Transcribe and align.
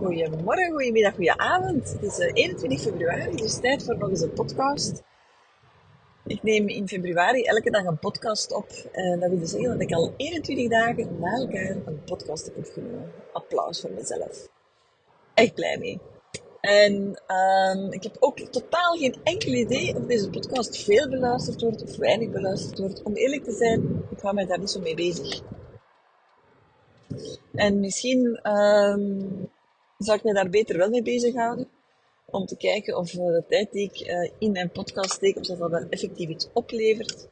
Goedemorgen, 0.00 0.72
goedemiddag, 0.72 1.14
goedenavond. 1.14 1.92
Het 1.92 2.02
is 2.02 2.18
21 2.18 2.78
eh, 2.78 2.84
februari, 2.84 3.36
dus 3.36 3.60
tijd 3.60 3.84
voor 3.84 3.98
nog 3.98 4.08
eens 4.08 4.20
een 4.20 4.32
podcast. 4.32 5.02
Ik 6.26 6.42
neem 6.42 6.68
in 6.68 6.88
februari 6.88 7.42
elke 7.42 7.70
dag 7.70 7.84
een 7.84 7.98
podcast 7.98 8.52
op. 8.52 8.70
En 8.92 9.20
dat 9.20 9.30
wil 9.30 9.38
dus 9.38 9.50
zeggen 9.50 9.70
dat 9.70 9.80
ik 9.80 9.92
al 9.92 10.14
21 10.16 10.68
dagen 10.68 11.18
na 11.20 11.32
elkaar 11.32 11.76
een 11.86 12.02
podcast 12.04 12.44
heb 12.44 12.56
opgenomen. 12.56 13.12
Applaus 13.32 13.80
voor 13.80 13.90
mezelf. 13.90 14.48
Echt 15.34 15.54
blij 15.54 15.78
mee. 15.78 16.00
En 16.60 17.22
um, 17.28 17.92
ik 17.92 18.02
heb 18.02 18.16
ook 18.18 18.38
totaal 18.38 18.96
geen 18.96 19.16
enkel 19.22 19.52
idee 19.52 19.96
of 19.96 20.06
deze 20.06 20.30
podcast 20.30 20.84
veel 20.84 21.08
beluisterd 21.08 21.60
wordt 21.60 21.82
of 21.82 21.96
weinig 21.96 22.30
beluisterd 22.30 22.78
wordt. 22.78 23.02
Om 23.02 23.14
eerlijk 23.14 23.44
te 23.44 23.52
zijn, 23.52 24.04
ik 24.10 24.20
hou 24.20 24.34
mij 24.34 24.46
daar 24.46 24.58
niet 24.58 24.70
zo 24.70 24.80
mee 24.80 24.94
bezig. 24.94 25.40
En 27.54 27.80
misschien 27.80 28.50
um, 28.52 29.50
zou 30.04 30.18
ik 30.18 30.24
me 30.24 30.32
daar 30.32 30.50
beter 30.50 30.76
wel 30.76 30.88
mee 30.88 31.02
bezighouden. 31.02 31.68
Om 32.26 32.46
te 32.46 32.56
kijken 32.56 32.96
of 32.96 33.10
de 33.10 33.44
tijd 33.48 33.72
die 33.72 33.90
ik 33.92 34.08
uh, 34.08 34.30
in 34.38 34.52
mijn 34.52 34.70
podcast 34.70 35.10
steek, 35.10 35.36
of 35.36 35.46
dat 35.46 35.58
wel 35.58 35.86
effectief 35.90 36.28
iets 36.28 36.48
oplevert. 36.52 37.28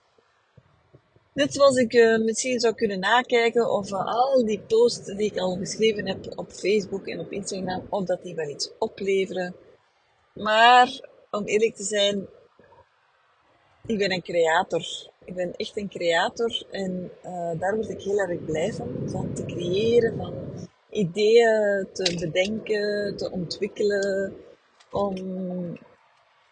Net 1.34 1.54
zoals 1.54 1.76
ik 1.76 1.92
uh, 1.92 2.24
misschien 2.24 2.60
zou 2.60 2.74
kunnen 2.74 2.98
nakijken 2.98 3.70
of 3.70 3.92
al 3.92 4.44
die 4.44 4.60
posts 4.60 5.06
die 5.06 5.30
ik 5.30 5.38
al 5.38 5.56
geschreven 5.56 6.06
heb 6.06 6.38
op 6.38 6.52
Facebook 6.52 7.06
en 7.06 7.20
op 7.20 7.32
Instagram, 7.32 7.86
of 7.90 8.04
dat 8.04 8.22
die 8.22 8.34
wel 8.34 8.48
iets 8.48 8.72
opleveren. 8.78 9.54
Maar 10.34 11.00
om 11.30 11.44
eerlijk 11.44 11.74
te 11.74 11.84
zijn, 11.84 12.26
ik 13.86 13.98
ben 13.98 14.12
een 14.12 14.22
creator. 14.22 15.10
Ik 15.24 15.34
ben 15.34 15.56
echt 15.56 15.76
een 15.76 15.88
creator 15.88 16.66
en 16.70 17.10
daar 17.58 17.74
word 17.76 17.88
ik 17.88 18.02
heel 18.02 18.18
erg 18.18 18.44
blij 18.44 18.72
van. 18.72 18.88
Van 19.06 19.34
te 19.34 19.44
creëren, 19.44 20.16
van 20.16 20.67
ideeën 20.98 21.88
te 21.92 22.16
bedenken, 22.20 23.16
te 23.16 23.30
ontwikkelen, 23.30 24.36
om 24.90 25.14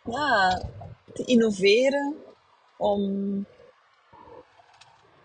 ja, 0.04 0.62
te 1.12 1.24
innoveren, 1.24 2.16
om 2.78 3.02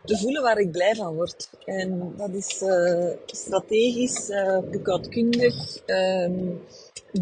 te 0.04 0.18
voelen 0.18 0.42
waar 0.42 0.58
ik 0.58 0.72
blij 0.72 0.96
van 0.96 1.16
word. 1.16 1.50
En 1.66 2.14
dat 2.18 2.30
is 2.30 2.62
uh, 2.62 3.10
strategisch, 3.26 4.30
uh, 4.30 4.60
boekhoudkundig, 4.60 5.82
um, 5.86 6.62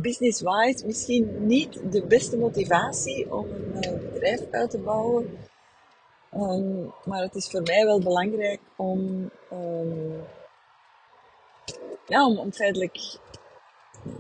business-wise 0.02 0.86
misschien 0.86 1.48
niet 1.48 1.92
de 1.92 2.06
beste 2.06 2.38
motivatie 2.38 3.34
om 3.34 3.48
een 3.82 4.00
bedrijf 4.14 4.42
uit 4.52 4.70
te 4.70 4.78
bouwen. 4.78 5.38
Um, 6.34 6.94
maar 7.06 7.22
het 7.22 7.36
is 7.36 7.50
voor 7.50 7.62
mij 7.62 7.86
wel 7.86 8.00
belangrijk 8.00 8.60
om, 8.78 9.32
um, 9.54 10.24
ja, 12.10 12.28
om, 12.28 12.38
om 12.38 12.54
feitelijk 12.54 13.18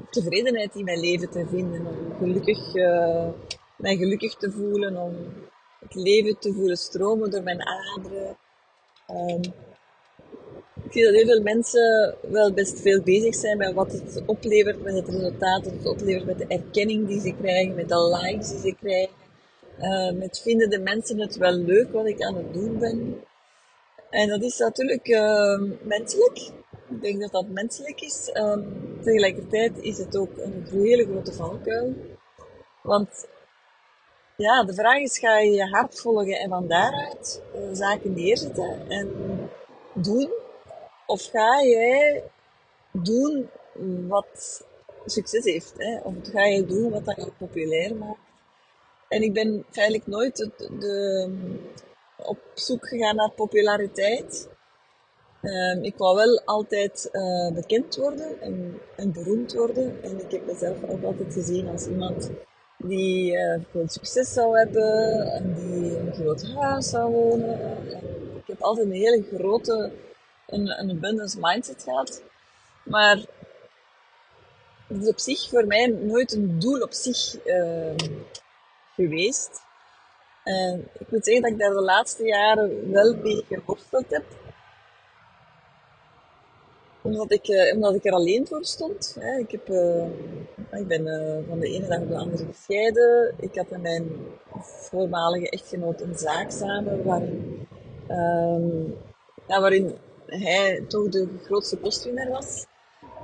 tevredenheid 0.09 0.75
in 0.75 0.83
mijn 0.83 0.99
leven 0.99 1.29
te 1.29 1.45
vinden. 1.49 1.87
Om 1.87 2.17
gelukkig, 2.17 2.75
uh, 2.75 3.27
mij 3.77 3.97
gelukkig 3.97 4.35
te 4.35 4.51
voelen. 4.51 4.97
Om 4.97 5.15
het 5.79 5.95
leven 5.95 6.39
te 6.39 6.53
voelen 6.53 6.77
stromen 6.77 7.31
door 7.31 7.43
mijn 7.43 7.61
aderen. 7.61 8.37
Um, 9.09 9.41
ik 10.83 10.91
zie 10.91 11.03
dat 11.03 11.13
heel 11.13 11.25
veel 11.25 11.41
mensen 11.41 12.15
wel 12.21 12.53
best 12.53 12.81
veel 12.81 13.01
bezig 13.01 13.35
zijn 13.35 13.57
met 13.57 13.73
wat 13.73 13.91
het 13.91 14.21
oplevert 14.25 14.83
met 14.83 14.93
het 14.95 15.07
resultaat, 15.07 15.65
wat 15.65 15.73
het 15.73 15.87
oplevert 15.87 16.25
met 16.25 16.37
de 16.37 16.45
erkenning 16.47 17.07
die 17.07 17.19
ze 17.19 17.35
krijgen, 17.41 17.75
met 17.75 17.89
de 17.89 18.19
likes 18.21 18.49
die 18.49 18.59
ze 18.59 18.75
krijgen. 18.79 19.17
Uh, 19.79 20.11
met 20.11 20.39
vinden 20.39 20.69
de 20.69 20.79
mensen 20.79 21.19
het 21.19 21.37
wel 21.37 21.51
leuk 21.51 21.91
wat 21.91 22.05
ik 22.05 22.21
aan 22.21 22.35
het 22.35 22.53
doen 22.53 22.79
ben. 22.79 23.23
En 24.09 24.29
dat 24.29 24.43
is 24.43 24.57
natuurlijk 24.57 25.07
uh, 25.07 25.61
menselijk. 25.81 26.51
Ik 26.89 27.01
denk 27.01 27.21
dat 27.21 27.31
dat 27.31 27.47
menselijk 27.47 28.01
is. 28.01 28.29
Um, 28.33 28.99
tegelijkertijd 29.03 29.77
is 29.77 29.97
het 29.97 30.17
ook 30.17 30.37
een 30.37 30.67
hele 30.71 31.03
grote 31.03 31.33
valkuil. 31.33 31.93
Want 32.83 33.27
ja, 34.35 34.63
de 34.63 34.73
vraag 34.73 34.99
is, 34.99 35.19
ga 35.19 35.39
je 35.39 35.51
je 35.51 35.67
hart 35.67 35.99
volgen 35.99 36.39
en 36.39 36.49
van 36.49 36.67
daaruit 36.67 37.41
uh, 37.55 37.61
zaken 37.73 38.13
neerzetten 38.13 38.89
en 38.89 39.09
doen? 39.93 40.29
Of 41.05 41.23
ga 41.23 41.63
jij 41.63 42.23
doen 42.91 43.49
wat 44.07 44.65
succes 45.05 45.43
heeft? 45.43 45.73
Hè? 45.77 45.99
Of 46.03 46.13
ga 46.23 46.45
je 46.45 46.65
doen 46.65 46.91
wat 46.91 47.05
dat 47.05 47.37
populair 47.37 47.95
maakt? 47.95 48.19
En 49.09 49.21
ik 49.21 49.33
ben 49.33 49.65
feitelijk 49.69 50.07
nooit 50.07 50.49
de, 50.57 51.29
op 52.17 52.39
zoek 52.53 52.87
gegaan 52.87 53.15
naar 53.15 53.31
populariteit. 53.31 54.49
Um, 55.41 55.83
ik 55.83 55.97
wou 55.97 56.15
wel 56.15 56.41
altijd 56.45 57.09
uh, 57.11 57.53
bekend 57.53 57.95
worden 57.95 58.41
en, 58.41 58.79
en, 58.95 59.11
beroemd 59.11 59.53
worden. 59.53 60.03
En 60.03 60.19
ik 60.19 60.31
heb 60.31 60.45
mezelf 60.45 60.77
ook 60.83 61.03
altijd 61.03 61.33
gezien 61.33 61.67
als 61.67 61.87
iemand 61.87 62.29
die 62.77 63.37
veel 63.71 63.87
succes 63.87 64.33
zou 64.33 64.57
hebben 64.57 65.21
en 65.31 65.53
die 65.55 65.97
een 65.97 66.13
groot 66.13 66.43
huis 66.43 66.89
zou 66.89 67.11
wonen. 67.11 67.61
En 67.61 67.77
ik 68.37 68.47
heb 68.47 68.61
altijd 68.61 68.85
een 68.85 68.93
hele 68.93 69.25
grote, 69.33 69.91
een, 70.47 70.79
een 70.79 70.89
abundance 70.89 71.37
mindset 71.39 71.83
gehad. 71.83 72.21
Maar 72.83 73.17
het 74.89 75.01
is 75.01 75.07
op 75.07 75.19
zich 75.19 75.49
voor 75.49 75.65
mij 75.65 75.87
nooit 75.87 76.33
een 76.33 76.59
doel 76.59 76.81
op 76.81 76.93
zich 76.93 77.45
uh, 77.45 77.95
geweest. 78.95 79.61
En 80.43 80.87
ik 80.99 81.11
moet 81.11 81.25
zeggen 81.25 81.41
dat 81.41 81.51
ik 81.51 81.59
daar 81.59 81.73
de 81.73 81.81
laatste 81.81 82.23
jaren 82.23 82.91
wel 82.91 83.15
mee 83.15 83.45
geworsteld 83.47 84.09
heb. 84.09 84.23
Omdat 87.01 87.31
ik, 87.31 87.47
uh, 87.47 87.73
omdat 87.73 87.95
ik 87.95 88.05
er 88.05 88.11
alleen 88.11 88.47
voor 88.47 88.65
stond. 88.65 89.15
Hè. 89.19 89.37
Ik, 89.37 89.51
heb, 89.51 89.69
uh, 89.69 90.05
ik 90.71 90.87
ben 90.87 91.07
uh, 91.07 91.47
van 91.47 91.59
de 91.59 91.67
ene 91.67 91.87
dag 91.87 91.99
op 91.99 92.09
de 92.09 92.17
andere 92.17 92.45
gescheiden. 92.45 93.33
Ik 93.39 93.55
had 93.55 93.69
met 93.69 93.81
mijn 93.81 94.09
voormalige 94.61 95.49
echtgenoot 95.49 96.01
een 96.01 96.17
zaak 96.17 96.51
samen 96.51 97.03
waarin, 97.03 97.67
um, 98.09 98.97
ja, 99.47 99.61
waarin 99.61 99.97
hij 100.25 100.83
toch 100.87 101.09
de 101.09 101.27
grootste 101.43 101.77
postwinnaar 101.77 102.29
was. 102.29 102.65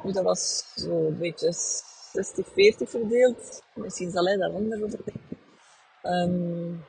Dus 0.04 0.14
dat 0.14 0.24
was 0.24 0.64
zo 0.76 1.06
een 1.06 1.18
beetje 1.18 1.54
60-40 1.54 2.90
verdeeld. 2.90 3.64
Misschien 3.74 4.12
zal 4.12 4.26
hij 4.26 4.38
daar 4.38 4.52
anders 4.52 4.82
over 4.82 5.00
denken. 5.06 5.24
Um, 6.04 6.84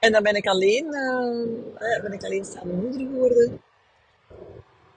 en 0.00 0.12
dan 0.12 0.22
ben 0.22 0.34
ik 0.34 0.46
alleen, 0.46 0.84
uh, 0.84 2.02
ben 2.02 2.12
ik 2.12 2.24
alleenstaande 2.24 2.72
moeder 2.72 3.00
geworden. 3.00 3.60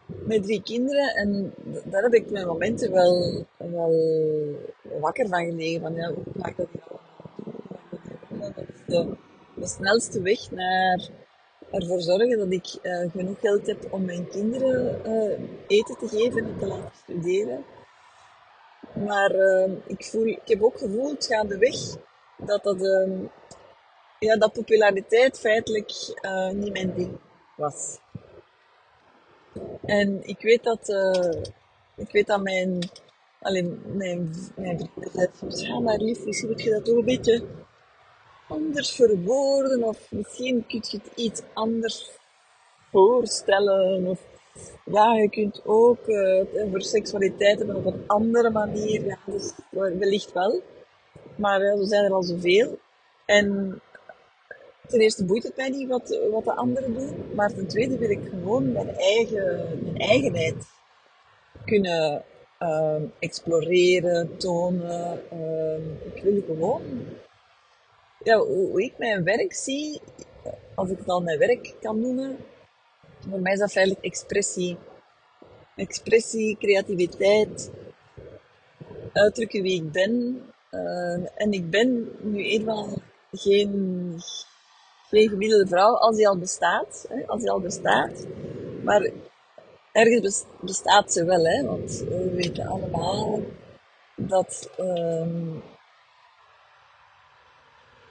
Met 0.05 0.43
drie 0.43 0.61
kinderen. 0.61 1.15
En 1.15 1.53
daar 1.83 2.03
heb 2.03 2.13
ik 2.13 2.29
mijn 2.29 2.47
momenten 2.47 2.91
wel, 2.91 3.45
wel 3.57 3.93
wakker 4.99 5.27
van 5.27 5.45
gelegen. 5.45 5.81
Van, 5.81 5.95
ja, 5.95 6.13
hoe 6.13 6.47
ik 6.47 6.57
dat 6.57 6.67
Dat 8.29 8.57
is 8.57 8.85
de, 8.85 9.15
de, 9.55 9.67
snelste 9.67 10.21
weg 10.21 10.51
naar 10.51 11.09
ervoor 11.71 12.01
zorgen 12.01 12.37
dat 12.37 12.51
ik 12.51 12.77
uh, 12.81 13.11
genoeg 13.11 13.39
geld 13.39 13.67
heb 13.67 13.93
om 13.93 14.05
mijn 14.05 14.27
kinderen 14.29 15.01
eten 15.67 15.97
te 15.97 16.07
geven 16.07 16.45
en 16.45 16.57
te 16.59 16.65
laten 16.65 16.91
studeren. 17.03 17.63
Maar 19.05 19.31
ik, 19.87 20.05
voel, 20.05 20.25
ik 20.25 20.47
heb 20.47 20.63
ook 20.63 20.77
gevoeld 20.77 21.25
gaandeweg 21.25 21.75
dat 22.37 22.63
dat, 22.63 22.81
uh, 22.81 23.19
ja, 24.23 24.37
dat 24.37 24.53
populariteit 24.53 25.39
feitelijk 25.39 25.91
uh, 26.21 26.49
niet 26.49 26.73
mijn 26.73 26.93
ding 26.93 27.19
was. 27.57 27.97
En 29.85 30.19
ik 30.23 30.41
weet 30.41 30.63
dat, 30.63 30.89
ik 31.95 32.11
weet 32.11 32.27
dat 32.27 32.41
mijn, 32.41 32.89
alleen 33.39 33.81
mijn, 33.85 34.33
mijn 34.55 34.89
ja 35.47 35.79
maar 35.79 35.97
lief, 35.97 36.25
misschien 36.25 36.49
moet 36.49 36.61
je 36.61 36.69
dat 36.69 36.89
ook 36.89 36.97
een 36.97 37.05
beetje 37.05 37.43
anders 38.47 38.91
verwoorden 38.91 39.83
of 39.83 40.11
misschien 40.11 40.65
kun 40.67 40.83
je 40.89 40.97
het 40.97 41.11
iets 41.15 41.41
anders 41.53 42.11
voorstellen 42.91 44.05
of 44.05 44.19
ja, 44.85 45.13
je 45.13 45.29
kunt 45.29 45.61
ook 45.65 46.07
uh, 46.07 46.43
voor 46.71 46.81
seksualiteit 46.81 47.57
hebben 47.57 47.75
op 47.75 47.85
een 47.85 48.03
andere 48.07 48.49
manier. 48.49 49.05
Ja, 49.05 49.17
dus 49.25 49.51
wellicht 49.71 50.33
wel. 50.33 50.61
Maar 51.35 51.61
uh, 51.61 51.79
er 51.79 51.85
zijn 51.85 52.05
er 52.05 52.13
al 52.13 52.23
zoveel. 52.23 52.77
En 53.25 53.81
ten 54.87 54.99
eerste 54.99 55.25
boeit 55.25 55.43
het 55.43 55.55
mij 55.55 55.69
niet 55.69 55.87
wat, 55.87 56.19
wat 56.31 56.43
de 56.43 56.53
anderen 56.53 56.93
doen. 56.93 57.35
Maar 57.35 57.53
ten 57.53 57.67
tweede 57.67 57.97
wil 57.97 58.09
ik 58.09 58.29
gewoon 58.29 58.71
mijn 58.71 58.95
eigen 58.95 59.79
mijn 59.83 59.97
eigenheid 59.97 60.55
kunnen 61.65 62.23
uh, 62.59 63.01
exploreren, 63.19 64.37
tonen. 64.37 65.21
ik 66.13 66.23
wil 66.23 66.41
gewoon 66.45 66.81
ja, 68.23 68.37
hoe, 68.37 68.69
hoe 68.69 68.83
ik 68.83 68.97
mijn 68.97 69.23
werk 69.23 69.53
zie, 69.53 70.01
als 70.75 70.89
ik 70.89 70.97
het 70.97 71.07
al 71.07 71.21
mijn 71.21 71.39
werk 71.39 71.75
kan 71.81 71.99
noemen, 71.99 72.37
voor 73.29 73.39
mij 73.39 73.53
is 73.53 73.59
dat 73.59 73.71
feitelijk 73.71 74.03
expressie. 74.03 74.77
Expressie, 75.75 76.57
creativiteit, 76.57 77.71
uitdrukken 79.13 79.61
wie 79.61 79.83
ik 79.83 79.91
ben. 79.91 80.43
Uh, 80.71 81.41
en 81.41 81.51
ik 81.51 81.69
ben 81.69 82.09
nu 82.21 82.45
eenmaal 82.45 82.97
geen, 83.31 84.15
geen 85.13 85.29
gemiddelde 85.29 85.67
vrouw 85.67 85.95
als 85.95 86.15
die 86.15 86.27
al 86.27 86.37
bestaat. 86.37 87.05
Hè, 87.09 87.27
als 87.27 87.41
die 87.41 87.51
al 87.51 87.59
bestaat. 87.59 88.25
Maar 88.83 89.09
ergens 89.91 90.43
bestaat 90.59 91.13
ze 91.13 91.25
wel, 91.25 91.45
hè, 91.45 91.63
want 91.65 92.03
we 92.09 92.31
weten 92.35 92.67
allemaal 92.67 93.39
dat 94.15 94.69
um, 94.79 95.63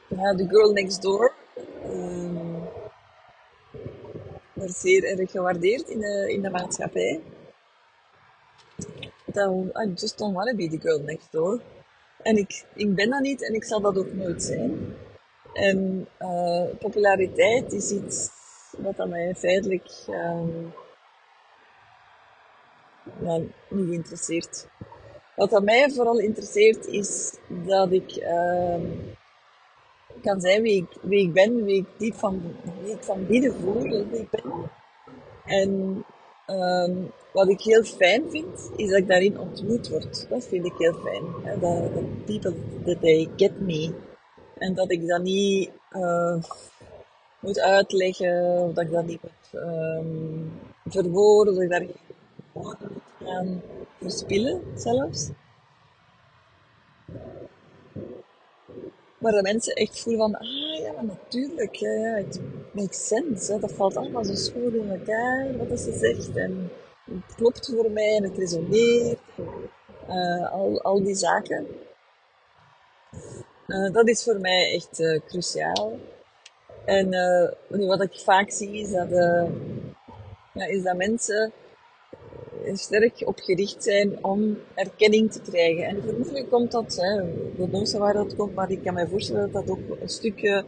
de 0.09 0.47
girl 0.49 0.73
next 0.73 1.03
door 1.03 1.35
um, 1.87 2.69
zeer 4.55 5.05
erg 5.05 5.31
gewaardeerd 5.31 5.89
in 5.89 6.01
de, 6.01 6.33
in 6.33 6.43
de 6.43 6.51
maatschappij. 6.51 7.21
Dat, 9.25 9.53
I 9.55 9.93
just 9.95 10.19
don't 10.19 10.35
want 10.35 10.49
to 10.49 10.57
be 10.57 10.69
the 10.69 10.81
girl 10.81 11.01
next 11.01 11.33
door. 11.33 11.61
En 12.23 12.37
ik, 12.37 12.65
ik 12.75 12.95
ben 12.95 13.11
dat 13.11 13.21
niet 13.21 13.43
en 13.43 13.55
ik 13.55 13.65
zal 13.65 13.81
dat 13.81 13.99
ook 13.99 14.13
nooit 14.13 14.43
zijn. 14.43 14.97
En 15.53 16.09
uh, 16.21 16.65
populariteit 16.79 17.73
is 17.73 17.91
iets 17.91 18.31
wat 18.79 19.01
aan 19.01 19.09
mij 19.09 19.35
feitelijk 19.35 19.91
ja, 23.21 23.41
niet 23.69 23.91
interesseert. 23.91 24.67
Wat 25.37 25.55
aan 25.55 25.65
mij 25.65 25.91
vooral 25.91 26.19
interesseert 26.19 26.87
is 26.87 27.37
dat 27.49 27.93
ik 27.93 28.17
uh, 28.17 28.81
kan 30.23 30.41
zijn 30.41 30.63
wie 30.63 30.83
ik, 30.83 30.99
wie 31.03 31.27
ik 31.27 31.33
ben, 31.33 31.65
wie 31.65 31.77
ik 31.77 31.87
diep 31.97 32.15
van, 32.15 32.57
wie 32.83 32.93
ik 32.93 33.03
van 33.03 33.27
binnen 33.27 33.55
voel 33.55 33.83
wie 33.83 34.21
ik 34.21 34.31
ben. 34.31 34.71
En 35.45 36.05
uh, 36.47 36.97
wat 37.33 37.49
ik 37.49 37.61
heel 37.61 37.83
fijn 37.83 38.31
vind, 38.31 38.71
is 38.77 38.89
dat 38.89 38.99
ik 38.99 39.09
daarin 39.09 39.39
ontmoet 39.39 39.89
word. 39.89 40.27
Dat 40.29 40.45
vind 40.45 40.65
ik 40.65 40.75
heel 40.77 40.95
fijn. 40.95 41.25
Dat, 41.61 41.95
dat 41.95 42.25
people, 42.25 42.55
that 42.85 43.01
they 43.01 43.29
get 43.37 43.61
me. 43.61 43.95
En 44.59 44.75
dat 44.75 44.91
ik 44.91 45.07
dat 45.09 45.23
niet 45.23 45.71
uh, 45.93 46.43
moet 47.41 47.61
uitleggen, 47.61 48.59
of 48.59 48.73
dat 48.73 48.85
ik 48.85 48.91
dat 48.91 49.07
niet 49.07 49.23
moet 49.23 49.63
um, 49.63 50.53
verwoorden, 50.85 51.55
dat 51.55 51.63
ik 51.63 51.71
daar 51.71 51.81
geen 51.81 51.97
moet 52.53 52.77
gaan 53.25 53.63
verspillen 54.01 54.63
zelfs. 54.75 55.31
Maar 59.19 59.33
dat 59.33 59.43
mensen 59.43 59.75
echt 59.75 60.01
voelen 60.01 60.21
van, 60.21 60.35
ah 60.35 60.81
ja, 60.81 60.93
maar 60.93 61.05
natuurlijk, 61.05 61.75
ja, 61.75 61.91
ja, 61.91 62.15
het 62.15 62.41
makes 62.73 63.07
sense. 63.07 63.59
Dat 63.59 63.73
valt 63.73 63.97
allemaal 63.97 64.25
zo 64.25 64.35
schoon 64.35 64.75
in 64.75 64.91
elkaar, 64.91 65.57
wat 65.57 65.81
ze 65.81 65.99
zegt. 65.99 66.37
En 66.37 66.71
het 67.05 67.35
klopt 67.35 67.73
voor 67.75 67.91
mij 67.91 68.17
en 68.17 68.23
het 68.23 68.39
resoneert. 68.39 69.19
Uh, 70.09 70.53
al, 70.53 70.83
al 70.83 71.03
die 71.03 71.15
zaken. 71.15 71.67
Uh, 73.73 73.93
dat 73.93 74.09
is 74.09 74.23
voor 74.23 74.41
mij 74.41 74.75
echt 74.75 75.01
uh, 75.01 75.21
cruciaal. 75.27 75.99
En 76.85 77.09
nu 77.69 77.87
wat 77.87 78.03
ik 78.03 78.21
vaak 78.25 78.51
zie 78.51 78.81
is 78.81 78.91
dat, 78.91 79.09
ja, 80.55 80.65
is 80.67 80.83
dat 80.83 80.97
mensen 80.97 81.53
sterk 82.73 83.23
op 83.25 83.39
gericht 83.39 83.83
zijn 83.83 84.25
om 84.25 84.59
erkenning 84.75 85.33
te 85.33 85.41
krijgen. 85.41 85.85
En 85.85 86.03
vermoedelijk 86.03 86.51
komt 86.51 86.73
dat, 86.73 86.97
hè, 86.97 87.23
weten 87.57 87.99
waar 87.99 88.13
dat 88.13 88.37
komt, 88.37 88.55
maar 88.55 88.71
ik 88.71 88.83
kan 88.83 88.95
me 88.95 89.09
voorstellen 89.09 89.53
dat 89.53 89.67
dat 89.67 89.77
ook 89.77 90.01
een 90.01 90.09
stukje 90.09 90.65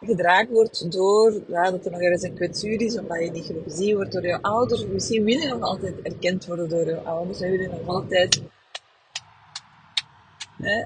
gedragen 0.00 0.52
wordt 0.52 0.92
door 0.92 1.42
ja, 1.48 1.70
dat 1.70 1.84
er 1.84 1.90
nog 1.90 2.00
ergens 2.00 2.22
een 2.22 2.34
kwetsuur 2.34 2.80
is, 2.80 2.98
omdat 2.98 3.24
je 3.24 3.30
niet 3.30 3.46
genoeg 3.46 3.62
gezien 3.62 3.94
wordt 3.94 4.12
door 4.12 4.26
je 4.26 4.42
ouders. 4.42 4.86
Misschien 4.86 5.24
wil 5.24 5.38
je 5.38 5.48
nog 5.48 5.62
altijd 5.62 5.94
erkend 6.02 6.46
worden 6.46 6.68
door 6.68 6.86
je 6.86 7.00
ouders. 7.00 7.40
En 7.40 7.50
wil 7.50 7.60
je 7.60 7.68
nog 7.68 7.86
altijd 7.86 8.42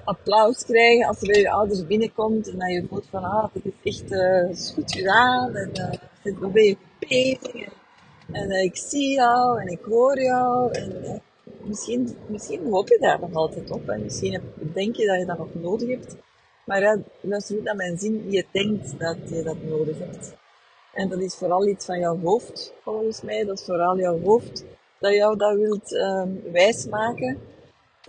applaus 0.04 0.64
krijgen 0.64 1.06
als 1.06 1.20
er 1.20 1.26
bij 1.26 1.40
je 1.40 1.50
ouders 1.50 1.86
binnenkomt 1.86 2.48
en 2.48 2.58
dat 2.58 2.70
je 2.70 2.86
voelt 2.88 3.06
van, 3.10 3.24
ah, 3.24 3.52
dit 3.52 3.72
is 3.82 4.00
echt 4.00 4.12
uh, 4.12 4.74
goed 4.74 4.92
gedaan 4.92 5.56
en 5.56 5.70
uh, 6.24 6.38
wat 6.38 6.52
ben 6.52 6.64
je 6.64 6.76
bezig 6.98 7.68
en, 8.32 8.50
uh, 8.50 8.62
ik 8.62 8.76
zie 8.76 9.14
jou 9.14 9.60
en 9.60 9.68
ik 9.68 9.80
hoor 9.84 10.20
jou 10.20 10.72
en 10.72 11.22
misschien, 11.64 12.16
misschien 12.26 12.70
hoop 12.70 12.88
je 12.88 12.98
daar 13.00 13.20
nog 13.20 13.34
altijd 13.34 13.70
op 13.70 13.88
en 13.88 14.02
misschien 14.02 14.40
denk 14.74 14.96
je 14.96 15.06
dat 15.06 15.18
je 15.18 15.26
dat 15.26 15.38
nog 15.38 15.54
nodig 15.54 15.88
hebt. 15.88 16.16
Maar 16.64 16.80
ja, 16.80 16.98
luister 17.20 17.54
goed 17.54 17.64
naar 17.64 17.76
mijn 17.76 17.98
zin, 17.98 18.30
je 18.30 18.46
denkt 18.52 18.98
dat 18.98 19.16
je 19.28 19.42
dat 19.42 19.62
nodig 19.62 19.98
hebt. 19.98 20.34
En 20.92 21.08
dat 21.08 21.20
is 21.20 21.34
vooral 21.34 21.66
iets 21.66 21.84
van 21.84 21.98
jouw 21.98 22.18
hoofd, 22.18 22.74
volgens 22.82 23.22
mij. 23.22 23.44
Dat 23.44 23.58
is 23.58 23.64
vooral 23.64 23.98
jouw 23.98 24.20
hoofd 24.20 24.64
dat 24.98 25.14
jou 25.14 25.36
dat 25.36 25.56
wilt 25.56 25.92
um, 25.92 26.42
wijsmaken. 26.52 27.38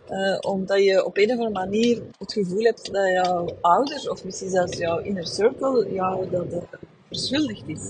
Uh, 0.09 0.37
omdat 0.41 0.83
je 0.83 1.05
op 1.05 1.17
een 1.17 1.31
of 1.31 1.37
andere 1.37 1.49
manier 1.49 2.01
het 2.17 2.33
gevoel 2.33 2.63
hebt 2.63 2.93
dat 2.93 3.09
jouw 3.09 3.57
ouders, 3.61 4.09
of 4.09 4.23
misschien 4.23 4.49
zelfs 4.49 4.77
jouw 4.77 4.99
inner 4.99 5.27
circle, 5.27 5.93
jou 5.93 6.29
dat 6.29 6.45
verschuldigd 7.07 7.67
is. 7.67 7.89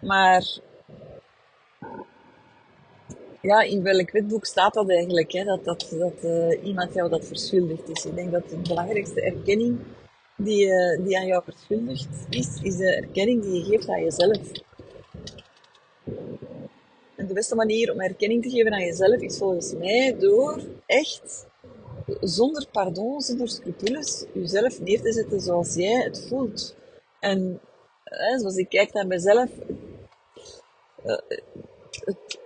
Maar 0.00 0.58
ja, 3.40 3.60
in 3.62 3.82
welk 3.82 4.10
wetboek 4.10 4.44
staat 4.44 4.74
dat 4.74 4.90
eigenlijk? 4.90 5.32
Hè? 5.32 5.44
Dat, 5.44 5.64
dat, 5.64 5.86
dat 5.98 6.24
uh, 6.24 6.64
iemand 6.64 6.94
jou 6.94 7.10
dat 7.10 7.24
verschuldigd 7.24 7.88
is. 7.88 8.04
Ik 8.04 8.14
denk 8.14 8.32
dat 8.32 8.48
de 8.48 8.56
belangrijkste 8.56 9.22
erkenning 9.22 9.78
die, 10.36 10.66
uh, 10.66 11.04
die 11.04 11.18
aan 11.18 11.26
jou 11.26 11.42
verschuldigd 11.44 12.26
is, 12.28 12.48
is 12.62 12.76
de 12.76 12.94
erkenning 12.96 13.42
die 13.42 13.52
je 13.52 13.64
geeft 13.64 13.88
aan 13.88 14.02
jezelf. 14.02 14.38
De 17.26 17.34
beste 17.34 17.54
manier 17.54 17.92
om 17.92 18.00
erkenning 18.00 18.42
te 18.42 18.50
geven 18.50 18.72
aan 18.72 18.84
jezelf 18.84 19.20
is 19.20 19.38
volgens 19.38 19.74
mij 19.74 20.16
door 20.18 20.62
echt 20.86 21.46
zonder 22.20 22.66
pardon, 22.72 23.20
zonder 23.20 23.48
scrupules, 23.48 24.24
jezelf 24.32 24.80
neer 24.80 25.00
te 25.00 25.12
zetten 25.12 25.40
zoals 25.40 25.74
jij 25.74 26.02
het 26.02 26.26
voelt. 26.28 26.74
En 27.20 27.60
zoals 28.36 28.56
ik 28.56 28.68
kijk 28.68 28.92
naar 28.92 29.06
mezelf, 29.06 29.50
uh, 31.04 31.18
het, 32.04 32.40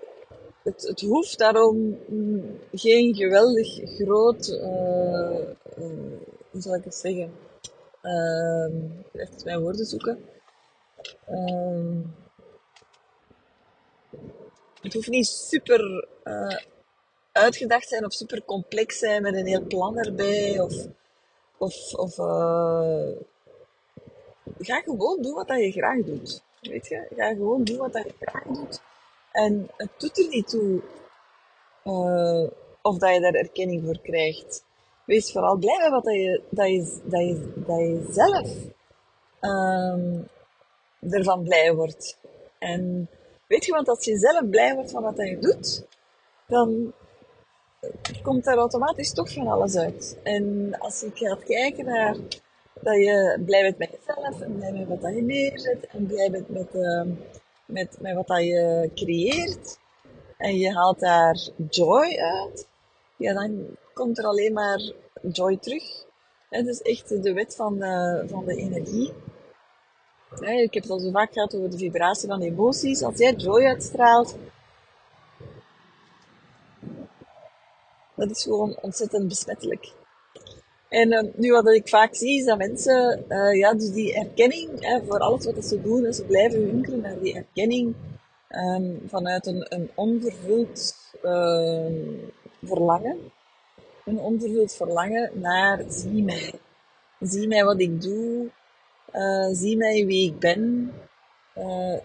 het, 0.63 1.01
hoeft 1.01 1.39
daarom 1.39 1.99
geen 2.73 3.15
geweldig 3.15 3.81
groot, 3.85 4.49
uh, 4.49 5.41
uh, 5.79 6.19
hoe 6.51 6.61
zal 6.61 6.75
ik 6.75 6.85
het 6.85 6.95
zeggen, 6.95 7.33
uh, 8.03 8.75
even 9.13 9.45
mijn 9.45 9.61
woorden 9.61 9.87
zoeken. 9.87 10.19
Het 14.83 14.95
hoeft 14.95 15.09
niet 15.09 15.27
super 15.27 16.09
uh, 16.25 16.57
uitgedacht 17.33 17.89
zijn 17.89 18.05
of 18.05 18.13
super 18.13 18.43
complex 18.45 18.99
zijn 18.99 19.23
met 19.23 19.35
een 19.35 19.47
heel 19.47 19.67
plan 19.67 19.99
erbij. 19.99 20.61
Of, 20.61 20.75
of, 21.59 21.95
of 21.95 22.19
uh, 22.19 23.11
ga 24.59 24.81
gewoon 24.81 25.23
doen 25.23 25.35
wat 25.35 25.49
je 25.49 25.71
graag 25.73 26.05
doet. 26.05 26.43
Weet 26.61 26.87
je? 26.87 27.07
Ga 27.17 27.29
gewoon 27.29 27.65
doen 27.65 27.77
wat 27.77 27.93
je 27.93 28.15
graag 28.21 28.45
doet. 28.45 28.81
En 29.33 29.71
het 29.77 29.91
doet 29.99 30.19
er 30.19 30.29
niet 30.29 30.49
toe 30.49 30.83
uh, 31.85 32.51
of 32.83 32.99
dat 32.99 33.15
je 33.15 33.21
daar 33.21 33.35
erkenning 33.35 33.85
voor 33.85 34.01
krijgt. 34.03 34.65
Wees 35.05 35.33
vooral 35.33 35.57
blij 35.57 35.79
met 35.79 35.91
wat 35.91 36.05
dat 36.05 36.15
je, 36.15 36.43
dat 36.51 36.69
je, 36.69 37.01
dat 37.05 37.21
je, 37.21 37.53
dat 37.57 37.79
je 37.79 38.09
zelf 38.11 38.51
um, 39.41 40.29
ervan 41.11 41.45
blij 41.45 41.75
wordt. 41.75 42.19
En 42.59 43.09
weet 43.49 43.65
je, 43.65 43.73
want 43.73 43.89
als 43.89 44.05
je 44.05 44.19
zelf 44.19 44.49
blij 44.49 44.75
wordt 44.75 44.91
van 44.91 45.03
wat 45.03 45.17
je 45.17 45.39
doet, 45.39 45.87
dan 46.47 46.93
komt 48.23 48.47
er 48.47 48.57
automatisch 48.57 49.13
toch 49.13 49.33
van 49.33 49.47
alles 49.47 49.77
uit. 49.77 50.19
En 50.23 50.75
als 50.79 51.03
ik 51.03 51.17
ga 51.17 51.37
kijken 51.45 51.85
naar 51.85 52.17
dat 52.81 52.95
je 52.95 53.43
blij 53.47 53.63
bent 53.63 53.79
met 53.79 53.91
jezelf 53.91 54.41
en 54.41 54.57
blij 54.57 54.73
met 54.73 55.01
wat 55.01 55.15
je 55.15 55.23
neerzet 55.23 55.87
en 55.87 56.07
blij 56.07 56.31
bent 56.31 56.49
met, 56.49 56.75
uh, 56.75 57.03
met, 57.67 57.97
met 58.01 58.15
wat 58.15 58.43
je 58.43 58.91
creëert 58.95 59.79
en 60.37 60.57
je 60.57 60.73
haalt 60.73 61.01
daar 61.01 61.39
joy 61.71 62.17
uit, 62.17 62.69
ja, 63.17 63.33
dan 63.33 63.67
komt 63.93 64.19
er 64.19 64.25
alleen 64.25 64.53
maar 64.53 64.93
joy 65.23 65.57
terug. 65.57 66.07
Het 66.49 66.67
is 66.67 66.83
echt 66.83 67.23
de 67.23 67.33
wet 67.33 67.57
van 67.57 67.79
van 68.29 68.45
de 68.45 68.55
energie. 68.57 69.13
Ik 70.41 70.75
heb 70.75 70.83
het 70.83 70.93
al 70.93 70.99
zo 70.99 71.11
vaak 71.11 71.33
gehad 71.33 71.55
over 71.55 71.71
de 71.71 71.79
vibratie 71.79 72.29
van 72.29 72.41
emoties. 72.41 73.03
Als 73.03 73.19
jij 73.19 73.33
joy 73.33 73.65
uitstraalt, 73.65 74.37
dat 78.15 78.31
is 78.31 78.43
gewoon 78.43 78.79
ontzettend 78.81 79.29
besmettelijk. 79.29 79.93
En 80.89 81.13
uh, 81.13 81.35
nu 81.35 81.53
wat 81.53 81.69
ik 81.69 81.89
vaak 81.89 82.15
zie, 82.15 82.39
is 82.39 82.45
dat 82.45 82.59
mensen, 82.59 83.25
uh, 83.29 83.59
ja, 83.59 83.75
dus 83.75 83.91
die 83.91 84.15
erkenning 84.15 84.69
hè, 84.87 85.01
voor 85.07 85.19
alles 85.19 85.45
wat 85.45 85.65
ze 85.65 85.83
doen, 85.83 86.13
ze 86.13 86.25
blijven 86.25 86.61
hunkeren 86.61 87.01
naar 87.01 87.19
die 87.21 87.35
erkenning 87.35 87.95
um, 88.49 89.03
vanuit 89.07 89.47
een, 89.47 89.67
een 89.69 89.91
onvervuld 89.95 90.95
uh, 91.23 91.87
verlangen. 92.63 93.19
Een 94.05 94.19
onvervuld 94.19 94.75
verlangen 94.75 95.31
naar 95.35 95.85
zie 95.89 96.23
mij. 96.23 96.53
Zie 97.21 97.49
mij 97.49 97.65
wat 97.65 97.81
ik 97.81 98.03
doe. 98.03 98.51
Uh, 99.13 99.49
zie 99.53 99.77
mij 99.77 100.07
wie 100.07 100.33
ik 100.33 100.39
ben. 100.39 100.93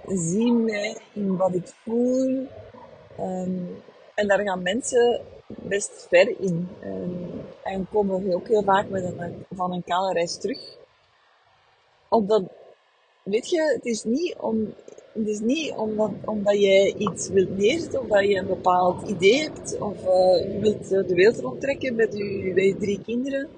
zie 0.08 0.52
mij 0.52 0.98
in 1.14 1.38
wat 1.38 1.54
ik 1.54 1.68
voel. 1.68 2.48
Um, 3.20 3.82
en 4.16 4.28
daar 4.28 4.40
gaan 4.40 4.62
mensen 4.62 5.22
best 5.48 6.06
ver 6.10 6.40
in. 6.40 6.70
Um, 6.84 7.42
en 7.64 7.88
komen 7.92 8.34
ook 8.34 8.48
heel 8.48 8.64
vaak 8.64 8.90
met 8.90 9.04
een, 9.04 9.46
van 9.56 9.74
een 9.74 9.84
kale 9.84 10.14
reis 10.14 10.38
terug. 10.38 10.78
Omdat 12.10 12.44
weet 13.24 13.50
je, 13.50 13.74
het 13.74 13.86
is 13.86 14.04
niet, 14.04 14.36
om, 14.40 14.74
het 15.14 15.28
is 15.28 15.40
niet 15.40 15.72
omdat, 15.72 16.12
omdat 16.26 16.60
jij 16.60 16.94
iets 16.98 17.30
wilt 17.30 17.58
neerzetten 17.58 18.02
of 18.02 18.08
dat 18.08 18.28
je 18.28 18.36
een 18.36 18.48
bepaald 18.48 19.10
idee 19.10 19.42
hebt 19.42 19.78
of 19.80 19.98
uh, 20.02 20.54
je 20.54 20.58
wilt 20.62 20.90
de 20.90 21.14
wereld 21.14 21.40
rondtrekken 21.40 21.96
met 21.96 22.18
je, 22.18 22.54
je 22.54 22.78
drie 22.78 23.02
kinderen, 23.02 23.50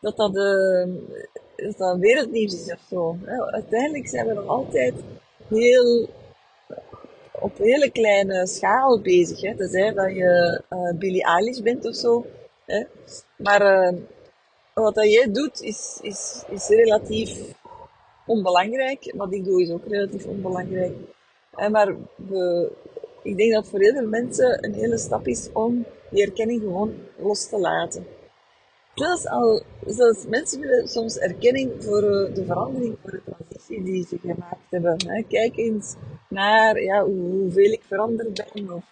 dat 0.00 0.16
dat, 0.16 0.36
uh, 0.36 0.86
dat, 1.62 1.78
dat 1.78 1.98
wereldnieuws 1.98 2.54
is 2.54 2.72
of 2.72 2.80
zo. 2.90 3.16
Uiteindelijk 3.50 4.08
zijn 4.08 4.26
we 4.26 4.32
nog 4.32 4.46
altijd 4.46 4.94
heel 5.48 6.08
op 7.42 7.58
hele 7.58 7.90
kleine 7.90 8.46
schaal 8.46 9.00
bezig. 9.00 9.40
Hè. 9.40 9.56
Tenzij 9.56 9.92
dat 9.92 10.14
je 10.14 10.62
uh, 10.70 10.98
Billie 10.98 11.24
Eilish 11.24 11.60
bent 11.60 11.86
of 11.86 11.94
zo. 11.94 12.26
Hè. 12.66 12.84
Maar 13.36 13.92
uh, 13.92 13.98
wat 14.74 14.94
dat 14.94 15.12
jij 15.12 15.32
doet 15.32 15.60
is, 15.60 15.98
is, 16.02 16.44
is 16.50 16.68
relatief 16.68 17.38
onbelangrijk. 18.26 19.12
Wat 19.16 19.32
ik 19.32 19.44
doe 19.44 19.62
is 19.62 19.70
ook 19.70 19.86
relatief 19.88 20.26
onbelangrijk. 20.26 20.92
En 21.56 21.72
maar 21.72 21.96
we, 22.16 22.70
ik 23.22 23.36
denk 23.36 23.52
dat 23.52 23.68
voor 23.68 23.80
heel 23.80 23.94
veel 23.94 24.08
mensen 24.08 24.64
een 24.64 24.74
hele 24.74 24.98
stap 24.98 25.26
is 25.26 25.48
om 25.52 25.84
die 26.10 26.24
erkenning 26.24 26.60
gewoon 26.60 26.94
los 27.16 27.48
te 27.48 27.58
laten. 27.58 28.06
Zelfs, 28.94 29.26
al, 29.26 29.62
zelfs 29.86 30.26
mensen 30.26 30.60
willen 30.60 30.88
soms 30.88 31.18
erkenning 31.18 31.84
voor 31.84 32.02
uh, 32.02 32.34
de 32.34 32.44
verandering, 32.44 32.96
voor 33.02 33.10
de 33.10 33.20
transitie 33.24 33.82
die 33.82 34.06
ze 34.06 34.18
gemaakt 34.18 34.70
hebben. 34.70 35.26
Kijk 35.28 35.56
eens 35.56 35.94
naar 36.28 36.82
ja, 36.82 37.04
hoe, 37.04 37.30
hoeveel 37.30 37.72
ik 37.72 37.82
veranderd 37.86 38.52
ben. 38.52 38.72
Of, 38.72 38.84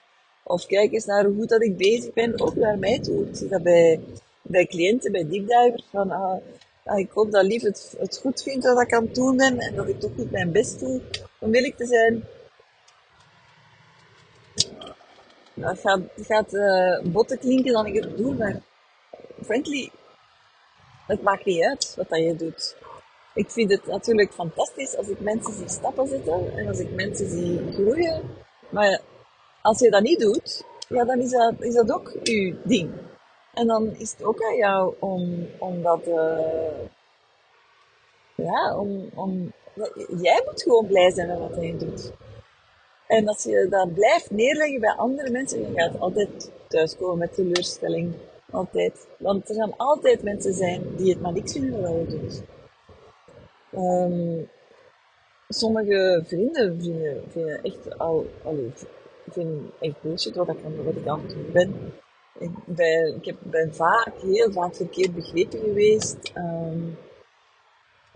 of 0.45 0.67
kijk 0.67 0.93
eens 0.93 1.05
naar 1.05 1.25
hoe 1.25 1.35
goed 1.35 1.49
dat 1.49 1.63
ik 1.63 1.77
bezig 1.77 2.13
ben, 2.13 2.41
ook 2.41 2.55
naar 2.55 2.79
mij 2.79 2.99
toe. 2.99 3.27
Ik 3.29 3.37
zie 3.37 3.49
dat 3.49 3.63
bij, 3.63 4.01
bij 4.43 4.67
cliënten, 4.67 5.13
bij 5.13 5.29
deepdivers, 5.29 5.87
van 5.91 6.11
ah, 6.11 6.41
ah, 6.85 6.99
ik 6.99 7.11
hoop 7.11 7.31
dat 7.31 7.45
Lief 7.45 7.63
het, 7.63 7.97
het 7.99 8.19
goed 8.19 8.43
vindt 8.43 8.65
wat 8.65 8.83
ik 8.83 8.93
aan 8.95 9.05
het 9.05 9.15
doen 9.15 9.37
ben 9.37 9.59
en 9.59 9.75
dat 9.75 9.89
ik 9.89 10.01
toch 10.01 10.11
goed 10.17 10.31
mijn 10.31 10.53
best 10.53 10.81
doe 10.81 11.01
om 11.39 11.51
willig 11.51 11.75
te 11.75 11.87
zijn. 11.87 12.25
Dat 15.55 15.79
gaat, 15.79 16.01
gaat 16.17 16.55
uh, 16.55 17.13
botten 17.13 17.39
klinken 17.39 17.73
dan 17.73 17.87
ik 17.87 17.95
het 18.05 18.17
doe, 18.17 18.35
maar 18.35 18.61
frankly, 19.45 19.91
het 21.07 21.23
maakt 21.23 21.45
niet 21.45 21.65
uit 21.65 21.95
wat 21.97 22.09
dat 22.09 22.19
je 22.19 22.37
doet. 22.37 22.77
Ik 23.35 23.51
vind 23.51 23.71
het 23.71 23.87
natuurlijk 23.87 24.33
fantastisch 24.33 24.97
als 24.97 25.09
ik 25.09 25.21
mensen 25.21 25.53
zie 25.53 25.69
stappen 25.69 26.09
zetten 26.09 26.57
en 26.57 26.69
als 26.69 26.79
ik 26.79 26.91
mensen 26.95 27.31
zie 27.31 27.73
groeien. 27.73 28.23
Maar 28.69 29.01
als 29.63 29.79
je 29.79 29.91
dat 29.91 30.03
niet 30.03 30.21
doet, 30.21 30.65
ja, 30.89 31.05
dan 31.05 31.21
is 31.21 31.31
dat, 31.31 31.55
is 31.59 31.75
dat 31.75 31.93
ook 31.93 32.19
je 32.23 32.57
ding. 32.65 32.91
En 33.55 33.67
dan 33.67 33.95
is 33.97 34.11
het 34.11 34.25
ook 34.25 34.43
aan 34.43 34.57
jou 34.57 34.95
om, 34.99 35.49
om 35.59 35.83
dat, 35.83 36.07
uh, 36.07 36.39
ja, 38.35 38.79
om, 38.79 39.11
om, 39.15 39.53
jij 40.21 40.43
moet 40.45 40.63
gewoon 40.63 40.87
blij 40.87 41.11
zijn 41.11 41.29
met 41.29 41.39
wat 41.39 41.55
je 41.61 41.77
doet. 41.77 42.13
En 43.07 43.29
als 43.29 43.43
je 43.43 43.67
dat 43.71 43.95
blijft 43.95 44.31
neerleggen 44.31 44.81
bij 44.81 44.93
andere 44.93 45.31
mensen, 45.31 45.63
dan 45.63 45.73
gaat 45.75 46.01
altijd 46.01 46.51
thuiskomen 46.69 47.19
met 47.19 47.35
teleurstelling. 47.35 48.15
Altijd. 48.51 49.07
Want 49.19 49.49
er 49.49 49.55
gaan 49.55 49.77
altijd 49.77 50.23
mensen 50.23 50.55
zijn 50.55 50.97
die 50.97 51.13
het 51.13 51.21
maar 51.21 51.33
niks 51.33 51.53
vinden 51.53 51.83
wat 51.83 52.11
je 52.13 52.19
doet. 52.19 52.43
Um, 53.75 54.49
sommige 55.49 56.23
vrienden 56.27 56.81
vinden, 56.81 57.23
vinden 57.29 57.63
echt 57.63 57.99
al, 57.99 58.27
allee, 58.45 58.73
vinden 59.31 59.71
echt 59.81 60.03
bullshit 60.03 60.37
wat 60.37 60.49
ik, 60.49 60.57
wat 60.85 60.97
ik 60.97 61.07
aan 61.07 61.21
het 61.27 61.53
ben. 61.53 61.93
Ik, 62.39 62.51
ben, 62.67 63.15
ik 63.15 63.25
heb, 63.25 63.37
ben 63.43 63.75
vaak, 63.75 64.13
heel 64.21 64.53
vaak 64.53 64.75
verkeerd 64.75 65.15
begrepen 65.15 65.59
geweest. 65.59 66.33
Um, 66.37 66.99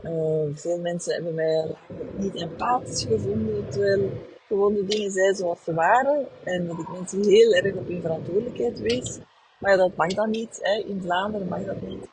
uh, 0.03 0.47
veel 0.55 0.79
mensen 0.79 1.15
hebben 1.15 1.35
mij 1.35 1.75
niet 2.17 2.35
empathisch 2.35 3.05
gevonden, 3.05 3.69
terwijl 3.69 4.11
gewoon 4.49 4.75
de 4.75 4.85
dingen 4.85 5.11
zijn 5.11 5.35
zoals 5.35 5.65
ze 5.65 5.75
waren. 5.75 6.27
En 6.43 6.67
dat 6.67 6.79
ik 6.79 6.89
mensen 6.89 7.25
heel 7.25 7.53
erg 7.53 7.75
op 7.75 7.89
hun 7.89 8.01
verantwoordelijkheid 8.01 8.81
wees. 8.81 9.19
Maar 9.65 9.77
dat 9.77 9.97
mag 9.97 10.09
dan 10.09 10.31
niet. 10.31 10.59
Hè. 10.63 10.85
In 10.87 11.01
Vlaanderen 11.03 11.49
mag 11.49 11.65
dat 11.65 11.81
niet. 11.81 12.07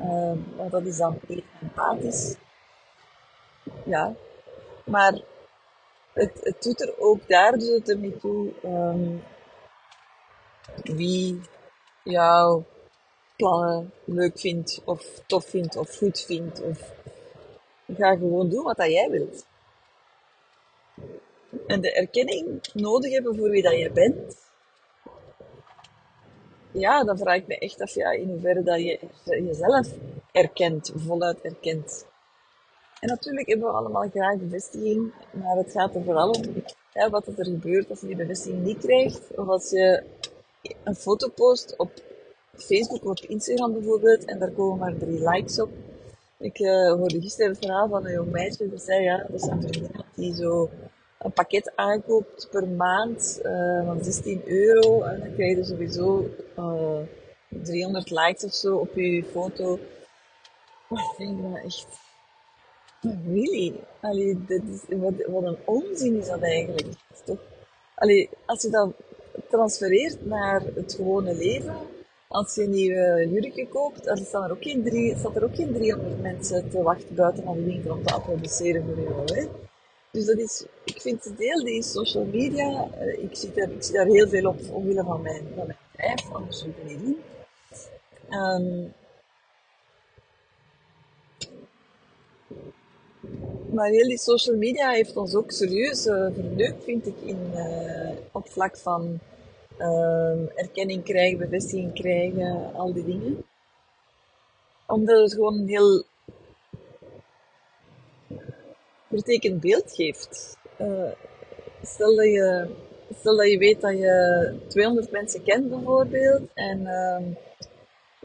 Uh, 0.00 0.32
want 0.56 0.70
dat 0.70 0.82
is 0.82 0.96
dan 0.96 1.20
empathisch. 1.62 2.34
Ja. 3.84 4.14
Maar 4.84 5.20
het, 6.12 6.40
het 6.42 6.62
doet 6.62 6.80
er 6.80 6.94
ook 6.98 7.28
daar 7.28 7.52
dus 7.52 7.68
het 7.68 7.88
er 7.88 8.18
toe 8.18 8.52
um, 8.64 9.22
wie 10.82 11.40
jouw 12.04 12.64
plannen 13.36 13.92
leuk 14.04 14.38
vindt, 14.38 14.82
of 14.84 15.20
tof 15.26 15.44
vindt, 15.44 15.76
of 15.76 15.96
goed 15.96 16.20
vindt. 16.20 16.62
Of 16.62 16.92
ga 17.88 18.16
gewoon 18.16 18.48
doen 18.48 18.64
wat 18.64 18.76
dat 18.76 18.90
jij 18.90 19.10
wilt. 19.10 19.46
En 21.66 21.80
de 21.80 21.92
erkenning 21.92 22.60
nodig 22.72 23.12
hebben 23.12 23.36
voor 23.36 23.50
wie 23.50 23.62
dat 23.62 23.78
je 23.78 23.90
bent, 23.90 24.45
ja, 26.78 27.04
dan 27.04 27.18
vraag 27.18 27.36
ik 27.36 27.46
me 27.46 27.58
echt 27.58 27.80
af 27.80 27.94
ja, 27.94 28.10
in 28.10 28.28
hoeverre 28.28 28.62
dat 28.62 28.78
je 28.78 28.98
jezelf 29.24 29.88
erkent, 30.32 30.92
voluit 30.96 31.40
erkent. 31.40 32.06
En 33.00 33.08
natuurlijk 33.08 33.48
hebben 33.48 33.66
we 33.66 33.72
allemaal 33.72 34.08
graag 34.08 34.36
bevestiging, 34.38 35.12
maar 35.30 35.56
het 35.56 35.70
gaat 35.70 35.94
er 35.94 36.04
vooral 36.04 36.30
om 36.30 36.62
wat 37.10 37.26
er 37.26 37.44
gebeurt 37.44 37.90
als 37.90 38.00
je 38.00 38.06
die 38.06 38.16
bevestiging 38.16 38.62
niet 38.62 38.78
krijgt. 38.78 39.20
Of 39.36 39.48
als 39.48 39.70
je 39.70 40.02
een 40.84 40.94
foto 40.94 41.28
post 41.28 41.74
op 41.76 41.90
Facebook 42.56 43.04
of 43.04 43.10
op 43.10 43.28
Instagram 43.28 43.72
bijvoorbeeld 43.72 44.24
en 44.24 44.38
daar 44.38 44.50
komen 44.50 44.78
maar 44.78 44.96
drie 44.98 45.30
likes 45.30 45.60
op. 45.60 45.70
Ik 46.38 46.58
uh, 46.58 46.92
hoorde 46.92 47.20
gisteren 47.20 47.50
het 47.50 47.58
verhaal 47.58 47.88
van 47.88 48.06
een 48.06 48.12
jong 48.12 48.30
meisje 48.30 48.68
dat 48.68 48.82
zei, 48.82 49.02
ja, 49.02 49.16
dat 49.28 49.42
is 49.42 49.42
een 49.42 49.62
vriendin 49.62 49.90
die 50.14 50.34
zo 50.34 50.70
een 51.26 51.32
pakket 51.32 51.72
aankoopt 51.74 52.48
per 52.50 52.68
maand 52.68 53.40
uh, 53.44 53.86
van 53.86 54.04
16 54.04 54.42
euro. 54.44 55.02
En 55.02 55.20
dan 55.20 55.34
krijg 55.34 55.56
je 55.56 55.64
sowieso 55.64 56.30
uh, 56.58 57.00
eh, 57.48 57.62
300 57.62 58.10
likes 58.10 58.44
of 58.44 58.54
zo 58.54 58.76
op 58.76 58.94
je 58.94 59.24
foto. 59.24 59.78
Maar 60.88 61.02
ik 61.02 61.18
denk 61.18 61.42
dat 61.42 61.64
echt... 61.64 61.86
Really? 63.26 63.74
Allee, 64.00 64.44
dit 64.46 64.62
is, 64.68 64.98
wat, 64.98 65.12
een 65.18 65.58
onzin 65.64 66.18
is 66.18 66.26
dat 66.26 66.42
eigenlijk. 66.42 66.86
toch... 67.24 67.38
Als 68.46 68.62
je 68.62 68.70
dat 68.70 68.92
transfereert 69.50 70.26
naar 70.26 70.62
het 70.74 70.94
gewone 70.94 71.34
leven, 71.34 71.76
als 72.28 72.54
je 72.54 72.62
een 72.62 72.70
nieuwe 72.70 73.28
jurkje 73.32 73.68
koopt, 73.68 74.04
dan 74.04 74.16
staan 74.16 74.44
er 74.44 74.50
ook 74.50 74.62
geen, 74.62 75.16
staat 75.18 75.36
er 75.36 75.44
ook 75.44 75.54
geen 75.56 75.74
300 75.74 76.22
mensen 76.22 76.70
te 76.70 76.82
wachten 76.82 77.14
buiten 77.14 77.46
aan 77.46 77.54
de 77.54 77.64
winkel 77.64 77.92
om 77.92 78.02
te 78.02 78.14
applaudisseren 78.14 78.84
voor 78.84 79.02
jou. 79.02 79.34
Hè? 79.34 79.65
Dus 80.16 80.24
dat 80.24 80.38
is, 80.38 80.64
ik 80.84 81.00
vind 81.00 81.24
het 81.24 81.36
deel 81.36 81.64
die 81.64 81.82
social 81.82 82.24
media, 82.24 82.88
uh, 83.00 83.22
ik, 83.22 83.36
zie 83.36 83.52
daar, 83.52 83.70
ik 83.70 83.82
zie 83.82 83.94
daar 83.94 84.06
heel 84.06 84.28
veel 84.28 84.48
op 84.48 84.58
omwille 84.70 85.04
van 85.04 85.22
mijn, 85.22 85.42
van 85.54 85.66
mijn 85.66 85.78
bedrijf, 85.90 86.32
anders 86.32 86.58
zou 86.58 86.70
ik 86.70 87.00
niet. 87.00 87.16
Um, 88.30 88.92
maar 93.70 93.88
heel 93.88 94.08
die 94.08 94.18
social 94.18 94.56
media 94.56 94.90
heeft 94.90 95.16
ons 95.16 95.34
ook 95.34 95.50
serieus 95.50 96.06
uh, 96.06 96.30
vind 96.82 97.06
ik, 97.06 97.20
in, 97.24 97.50
uh, 97.54 98.10
op 98.32 98.48
vlak 98.48 98.76
van 98.76 99.18
uh, 99.78 100.58
erkenning 100.58 101.04
krijgen, 101.04 101.38
bevestiging 101.38 101.92
krijgen, 101.94 102.74
al 102.74 102.92
die 102.92 103.04
dingen. 103.04 103.44
Omdat 104.86 105.22
het 105.22 105.32
gewoon 105.32 105.66
heel 105.66 106.04
vertekend 109.08 109.60
beeld 109.60 109.92
geeft. 109.92 110.56
Uh, 110.80 111.10
stel, 111.82 112.16
dat 112.16 112.24
je, 112.24 112.68
stel 113.18 113.36
dat 113.36 113.50
je 113.50 113.58
weet 113.58 113.80
dat 113.80 113.98
je 113.98 114.54
200 114.68 115.10
mensen 115.10 115.42
kent 115.42 115.68
bijvoorbeeld 115.68 116.42
en 116.54 116.80
uh, 116.80 117.18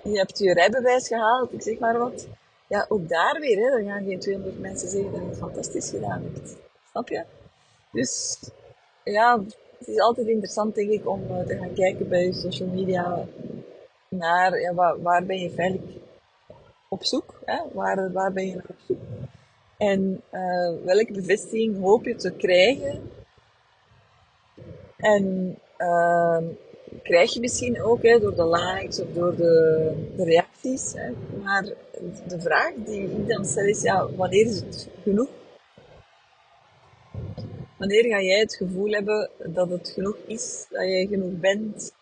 je 0.04 0.18
hebt 0.18 0.38
je 0.38 0.54
rijbewijs 0.54 1.08
gehaald, 1.08 1.54
ik 1.54 1.62
zeg 1.62 1.80
maar 1.80 1.98
wat. 1.98 2.28
Ja, 2.68 2.86
ook 2.90 3.10
daar 3.10 3.40
weer, 3.40 3.58
hè, 3.58 3.70
dan 3.70 3.92
gaan 3.92 4.06
geen 4.06 4.20
200 4.20 4.60
mensen 4.60 4.90
zeggen 4.90 5.12
dat 5.12 5.22
je 5.22 5.28
het 5.28 5.38
fantastisch 5.38 5.90
gedaan 5.90 6.24
hebt. 6.34 6.56
Snap 6.92 7.10
je? 7.10 7.24
Dus 7.92 8.40
ja, 9.04 9.44
het 9.78 9.88
is 9.88 10.00
altijd 10.00 10.28
interessant 10.28 10.76
denk 10.76 10.90
ik 10.90 11.10
om 11.10 11.24
uh, 11.32 11.40
te 11.40 11.58
gaan 11.58 11.74
kijken 11.74 12.10
bij 12.10 12.32
social 12.32 12.70
media 12.70 13.26
naar 14.10 14.60
ja, 14.60 14.74
waar, 14.74 15.02
waar 15.02 15.26
ben 15.26 15.40
je 15.40 15.50
veilig 15.50 15.82
op 16.90 17.04
zoek? 17.04 17.42
Hè? 17.46 17.62
Waar, 17.74 18.12
waar 18.12 18.34
ben 18.34 18.48
je 18.48 18.56
op 18.56 18.76
zoek? 18.88 19.00
En 19.82 20.22
uh, 20.34 20.74
welke 20.86 21.14
bevestiging 21.14 21.80
hoop 21.80 22.06
je 22.06 22.16
te 22.16 22.32
krijgen? 22.32 23.02
En 24.98 25.58
uh, 25.78 26.38
krijg 27.04 27.34
je 27.34 27.40
misschien 27.40 27.84
ook 27.84 28.02
hè, 28.04 28.20
door 28.20 28.36
de 28.36 28.48
likes 28.48 29.00
of 29.00 29.08
door 29.14 29.36
de, 29.36 29.94
de 30.16 30.24
reacties. 30.24 30.94
Hè. 30.94 31.12
Maar 31.44 31.64
de 32.28 32.40
vraag 32.40 32.74
die 32.86 33.02
ik 33.02 33.28
dan 33.28 33.46
stel 33.46 33.66
is, 33.66 33.82
ja, 33.82 34.12
wanneer 34.16 34.46
is 34.46 34.56
het 34.56 34.88
genoeg? 35.04 35.30
Wanneer 37.78 38.04
ga 38.04 38.22
jij 38.22 38.40
het 38.40 38.56
gevoel 38.56 38.92
hebben 38.92 39.30
dat 39.46 39.70
het 39.70 39.90
genoeg 39.90 40.18
is, 40.26 40.66
dat 40.70 40.84
je 40.84 41.08
genoeg 41.08 41.40
bent, 41.40 41.94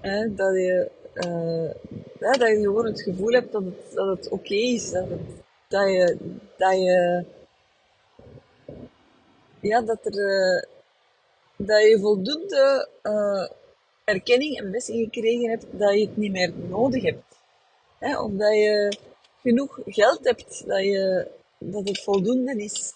hè, 0.00 0.34
dat, 0.34 0.54
je, 0.54 0.90
uh, 1.14 1.70
dat 2.18 2.48
je 2.48 2.58
gewoon 2.60 2.86
het 2.86 3.02
gevoel 3.02 3.32
hebt 3.32 3.52
dat 3.52 3.64
het, 3.64 3.94
dat 3.94 4.16
het 4.16 4.28
oké 4.28 4.54
is, 4.54 4.90
dat 4.90 5.08
het 5.08 5.43
dat 5.74 5.88
je, 5.90 6.16
dat 6.56 6.72
je 6.72 7.24
ja, 9.60 9.80
dat, 9.80 9.98
er, 10.02 10.12
eh, 10.12 10.62
dat 11.56 11.82
je 11.82 11.98
voldoende 12.00 12.88
uh, 13.02 13.48
erkenning 14.04 14.58
en 14.58 14.64
bevestiging 14.64 15.04
gekregen 15.04 15.50
hebt 15.50 15.66
dat 15.70 15.94
je 15.94 16.00
het 16.00 16.16
niet 16.16 16.32
meer 16.32 16.52
nodig 16.68 17.02
hebt. 17.02 17.22
Hè? 17.98 18.18
Of 18.20 18.30
dat 18.32 18.52
je 18.52 18.96
genoeg 19.42 19.78
geld 19.84 20.24
hebt, 20.24 20.66
dat, 20.66 20.82
je, 20.82 21.28
dat 21.58 21.88
het 21.88 22.02
voldoende 22.02 22.62
is 22.62 22.92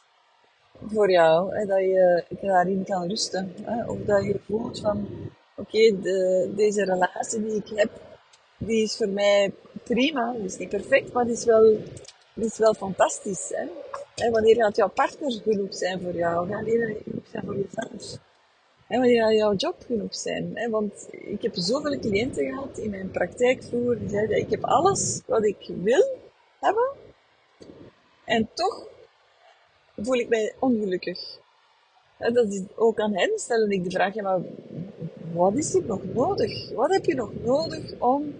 voor 0.87 1.11
jou. 1.11 1.57
Hè? 1.57 1.67
Dat 1.67 1.81
je 1.81 2.25
daarin 2.41 2.85
kan 2.85 3.09
rusten. 3.09 3.55
Of 3.87 3.99
dat 4.07 4.25
je 4.25 4.41
voelt 4.47 4.81
van, 4.81 5.09
oké, 5.57 6.01
de, 6.01 6.53
deze 6.57 6.85
relatie 6.85 7.45
die 7.45 7.55
ik 7.55 7.69
heb, 7.75 7.91
die 8.59 8.83
is 8.83 8.97
voor 8.97 9.09
mij 9.09 9.53
prima. 9.83 10.33
Die 10.33 10.45
is 10.45 10.57
niet 10.57 10.69
perfect, 10.69 11.13
maar 11.13 11.25
die 11.25 11.33
is 11.33 11.45
wel, 11.45 11.77
die 12.38 12.47
is 12.47 12.59
wel 12.59 12.75
fantastisch. 12.75 13.49
Hè? 13.54 13.66
En 14.25 14.33
wanneer 14.33 14.57
gaat 14.57 14.76
jouw 14.76 14.88
partner 14.88 15.33
genoeg 15.33 15.75
zijn 15.75 16.00
voor 16.00 16.14
jou? 16.14 16.49
Wanneer 16.49 16.88
gaat 16.88 17.02
genoeg 17.04 17.26
zijn 17.30 17.45
voor 17.45 17.57
jezelf? 17.57 18.18
En 18.88 18.99
wanneer 18.99 19.23
gaat 19.23 19.35
jouw 19.35 19.54
job 19.54 19.76
genoeg 19.87 20.14
zijn? 20.14 20.50
Hè? 20.54 20.71
Want 20.71 21.09
ik 21.11 21.42
heb 21.42 21.57
zoveel 21.57 21.99
cliënten 21.99 22.47
gehad 22.47 22.78
in 22.78 22.90
mijn 22.90 23.11
praktijk 23.11 23.62
vroeger 23.62 23.99
die 23.99 24.09
zeiden, 24.09 24.37
ik 24.37 24.50
heb 24.50 24.64
alles 24.64 25.21
wat 25.26 25.45
ik 25.45 25.71
wil 25.83 26.18
hebben. 26.61 26.88
En 28.25 28.49
toch 28.54 28.87
voel 29.97 30.16
ik 30.16 30.28
mij 30.28 30.54
ongelukkig. 30.59 31.38
En 32.18 32.35
dat 32.35 32.52
is 32.52 32.62
ook 32.75 33.00
aan 33.00 33.14
hen 33.14 33.33
stellen 33.35 33.71
ik 33.71 33.85
de 33.85 33.90
vraag, 33.90 34.14
maar 34.14 34.40
wat 35.33 35.54
is 35.54 35.75
er 35.75 35.85
nog 35.85 36.00
nodig? 36.14 36.71
Wat 36.71 36.92
heb 36.92 37.04
je 37.04 37.14
nog 37.14 37.30
nodig 37.42 37.92
om 37.99 38.35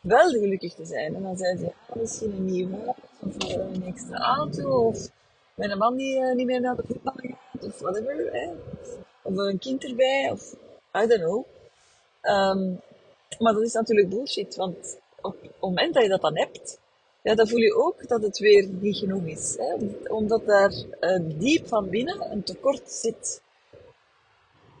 wel 0.00 0.28
gelukkig 0.28 0.74
te 0.74 0.84
zijn? 0.84 1.14
En 1.14 1.22
dan 1.22 1.36
zeiden 1.36 1.60
ze, 1.60 1.98
misschien 2.00 2.32
een 2.32 2.44
nieuw 2.44 2.70
huis, 2.70 2.96
of 3.20 3.54
een 3.54 3.84
extra 3.86 4.16
auto, 4.18 4.86
of 4.86 5.08
een 5.56 5.78
man 5.78 5.96
die 5.96 6.20
uh, 6.20 6.34
niet 6.34 6.46
meer 6.46 6.60
naar 6.60 6.76
de 6.76 6.84
voetbal 6.86 7.14
gaat, 7.16 7.64
of 7.64 7.78
whatever. 7.78 8.32
Hè? 8.32 8.50
Of 9.22 9.36
een 9.36 9.58
kind 9.58 9.84
erbij, 9.84 10.30
of 10.32 10.52
I 11.02 11.06
don't 11.06 11.22
know. 11.22 11.44
Um, 12.22 12.80
maar 13.38 13.52
dat 13.52 13.62
is 13.62 13.72
natuurlijk 13.72 14.08
bullshit, 14.08 14.56
want 14.56 14.98
op 15.20 15.42
het 15.42 15.60
moment 15.60 15.94
dat 15.94 16.02
je 16.02 16.08
dat 16.08 16.20
dan 16.20 16.38
hebt, 16.38 16.78
ja, 17.22 17.34
dan 17.34 17.48
voel 17.48 17.58
je 17.58 17.74
ook 17.74 18.08
dat 18.08 18.22
het 18.22 18.38
weer 18.38 18.68
niet 18.68 18.96
genoeg 18.96 19.24
is. 19.24 19.56
Hè? 19.58 19.76
Omdat 20.12 20.46
daar 20.46 20.72
uh, 21.00 21.20
diep 21.38 21.66
van 21.66 21.88
binnen 21.88 22.30
een 22.30 22.42
tekort 22.42 22.90
zit. 22.90 23.42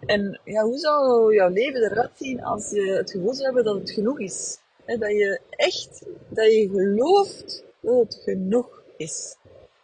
En 0.06 0.40
ja, 0.44 0.62
hoe 0.62 0.78
zou 0.78 1.34
jouw 1.34 1.48
leven 1.48 1.82
eruit 1.82 2.10
zien 2.14 2.44
als 2.44 2.70
je 2.70 2.90
het 2.90 3.10
gevoel 3.10 3.32
zou 3.32 3.44
hebben 3.44 3.64
dat 3.64 3.74
het 3.74 3.90
genoeg 3.90 4.20
is? 4.20 4.58
Dat 4.96 5.10
je 5.10 5.40
echt, 5.50 6.02
dat 6.28 6.52
je 6.52 6.68
gelooft 6.68 7.64
dat 7.80 7.98
het 7.98 8.20
genoeg 8.24 8.82
is. 8.96 9.36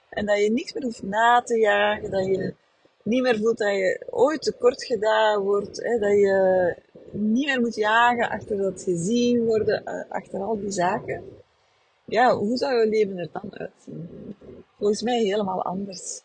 En 0.08 0.26
dat 0.26 0.38
je 0.38 0.50
niks 0.50 0.73
meer 0.73 0.82
hoeft 0.82 1.02
na 1.02 1.42
te 1.42 1.58
jagen, 1.58 2.11
dat 2.11 2.26
je 2.26 2.54
niet 3.02 3.23
meer 3.23 3.38
voelt 3.38 3.58
dat 3.58 3.75
je 3.75 4.06
ooit 4.11 4.42
tekort 4.42 4.84
gedaan 4.84 5.42
wordt, 5.42 5.82
hè, 5.82 5.99
dat 5.99 6.11
je 6.11 6.76
niet 7.11 7.46
meer 7.46 7.61
moet 7.61 7.75
jagen 7.75 8.30
achter 8.30 8.56
dat 8.56 8.82
gezien 8.82 9.44
worden, 9.44 9.84
eh, 9.84 10.11
achter 10.11 10.40
al 10.40 10.61
die 10.61 10.70
zaken. 10.70 11.25
Ja, 12.04 12.37
hoe 12.37 12.56
zou 12.56 12.75
je 12.75 12.88
leven 12.88 13.18
er 13.18 13.28
dan 13.32 13.58
uitzien? 13.58 14.08
Volgens 14.78 15.02
mij 15.02 15.23
helemaal 15.23 15.62
anders. 15.62 16.23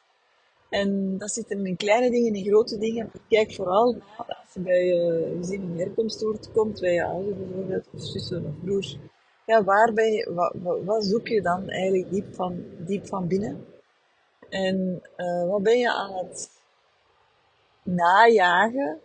En 0.69 1.17
dat 1.17 1.31
zit 1.31 1.49
in 1.49 1.77
kleine 1.77 2.09
dingen, 2.09 2.33
in 2.33 2.45
grote 2.45 2.77
dingen. 2.77 3.11
Kijk 3.29 3.53
vooral 3.53 3.95
als 4.17 4.53
je 4.53 4.59
bij 4.59 4.85
je 4.85 5.35
gezin 5.37 5.61
en 5.61 5.77
herkomstoord 5.77 6.51
komt, 6.51 6.79
bij 6.79 6.93
je 6.93 7.03
ouders 7.03 7.37
bijvoorbeeld, 7.37 7.87
of 7.93 8.01
zussen 8.01 8.45
of 8.45 8.63
broers. 8.63 8.97
Ja, 9.45 9.63
waar 9.63 9.93
ben 9.93 10.11
je, 10.11 10.33
wat, 10.33 10.83
wat, 10.83 11.05
zoek 11.05 11.27
je 11.27 11.41
dan 11.41 11.69
eigenlijk 11.69 12.11
diep 12.11 12.35
van, 12.35 12.63
diep 12.77 13.07
van 13.07 13.27
binnen? 13.27 13.65
En 14.49 15.01
uh, 15.17 15.49
wat 15.49 15.63
ben 15.63 15.77
je 15.77 15.93
aan 15.93 16.13
het 16.13 16.49
najagen, 17.83 18.99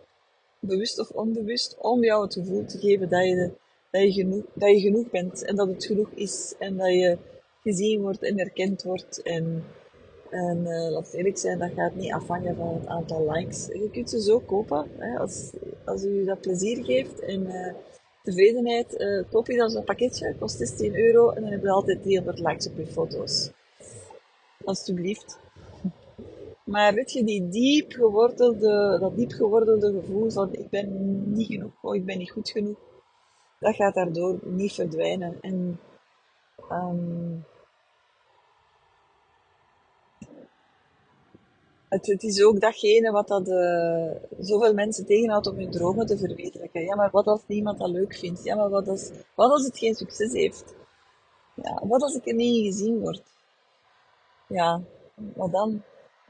bewust 0.59 0.99
of 0.99 1.09
onbewust, 1.09 1.77
om 1.77 2.03
jou 2.03 2.23
het 2.23 2.33
gevoel 2.33 2.65
te 2.65 2.77
geven 2.77 3.09
dat 3.09 3.23
je, 3.23 3.51
dat 3.91 4.01
je, 4.01 4.11
genoeg, 4.11 4.43
dat 4.53 4.69
je 4.69 4.79
genoeg 4.79 5.09
bent 5.09 5.45
en 5.45 5.55
dat 5.55 5.67
het 5.67 5.85
genoeg 5.85 6.09
is 6.09 6.55
en 6.59 6.77
dat 6.77 6.93
je 6.93 7.17
gezien 7.63 8.01
wordt 8.01 8.23
en 8.23 8.39
erkend 8.39 8.83
wordt. 8.83 9.21
En, 9.21 9.63
en 10.35 10.57
uh, 10.57 10.91
laat 10.91 11.13
eerlijk 11.13 11.37
zijn, 11.37 11.59
dat 11.59 11.71
gaat 11.75 11.95
niet 11.95 12.13
afhangen 12.13 12.55
van 12.55 12.73
het 12.73 12.87
aantal 12.87 13.31
likes. 13.31 13.65
Je 13.65 13.89
kunt 13.91 14.09
ze 14.09 14.21
zo 14.21 14.39
kopen, 14.39 14.89
hè, 14.97 15.19
als, 15.19 15.51
als 15.85 16.03
u 16.03 16.25
dat 16.25 16.41
plezier 16.41 16.85
geeft 16.85 17.19
en 17.19 17.41
uh, 17.41 17.73
tevredenheid, 18.23 18.99
uh, 18.99 19.23
koop 19.31 19.47
je 19.47 19.57
dan 19.57 19.69
zo'n 19.69 19.83
pakketje, 19.83 20.35
kost 20.39 20.57
16 20.57 20.95
euro 20.95 21.29
en 21.29 21.41
dan 21.41 21.51
heb 21.51 21.61
je 21.61 21.69
altijd 21.69 22.01
300 22.01 22.39
likes 22.39 22.67
op 22.67 22.77
je 22.77 22.87
foto's. 22.87 23.51
Alsjeblieft. 24.63 25.39
Maar 26.65 26.93
weet 26.93 27.11
je, 27.11 27.23
die 27.23 27.49
diep 27.49 27.91
gewortelde, 27.91 28.97
dat 28.99 29.15
diep 29.15 29.31
gewordelde 29.31 29.91
gevoel 29.91 30.31
van 30.31 30.53
ik 30.53 30.69
ben 30.69 31.21
niet 31.33 31.47
genoeg, 31.47 31.73
oh, 31.81 31.95
ik 31.95 32.05
ben 32.05 32.17
niet 32.17 32.31
goed 32.31 32.49
genoeg, 32.49 32.77
dat 33.59 33.75
gaat 33.75 33.93
daardoor 33.93 34.39
niet 34.43 34.73
verdwijnen. 34.73 35.37
En 35.41 35.79
um, 36.71 37.45
het, 42.01 42.23
is 42.23 42.43
ook 42.43 42.59
datgene 42.59 43.11
wat 43.11 43.27
dat, 43.27 43.47
uh, 43.47 44.11
zoveel 44.39 44.73
mensen 44.73 45.05
tegenhoudt 45.05 45.47
om 45.47 45.57
hun 45.57 45.71
dromen 45.71 46.05
te 46.05 46.17
verwezenlijken. 46.17 46.81
Ja, 46.81 46.95
maar 46.95 47.11
wat 47.11 47.25
als 47.25 47.41
niemand 47.47 47.79
dat 47.79 47.89
leuk 47.89 48.15
vindt? 48.15 48.43
Ja, 48.43 48.55
maar 48.55 48.69
wat 48.69 48.87
als, 48.87 49.11
wat 49.35 49.51
als 49.51 49.65
het 49.65 49.77
geen 49.77 49.95
succes 49.95 50.31
heeft? 50.31 50.73
Ja, 51.53 51.81
wat 51.87 52.01
als 52.01 52.15
ik 52.15 52.27
er 52.27 52.33
niet 52.33 52.65
gezien 52.65 52.99
word? 52.99 53.23
Ja, 54.47 54.81
wat 55.15 55.51
dan? 55.51 55.83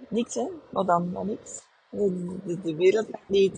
Niks, 0.07 0.33
hè? 0.33 0.47
Wat 0.69 0.87
dan? 0.87 1.11
Wat 1.11 1.25
niks. 1.25 1.61
De, 1.89 2.75
wereld 2.75 3.07
gaat 3.11 3.29
niet, 3.29 3.57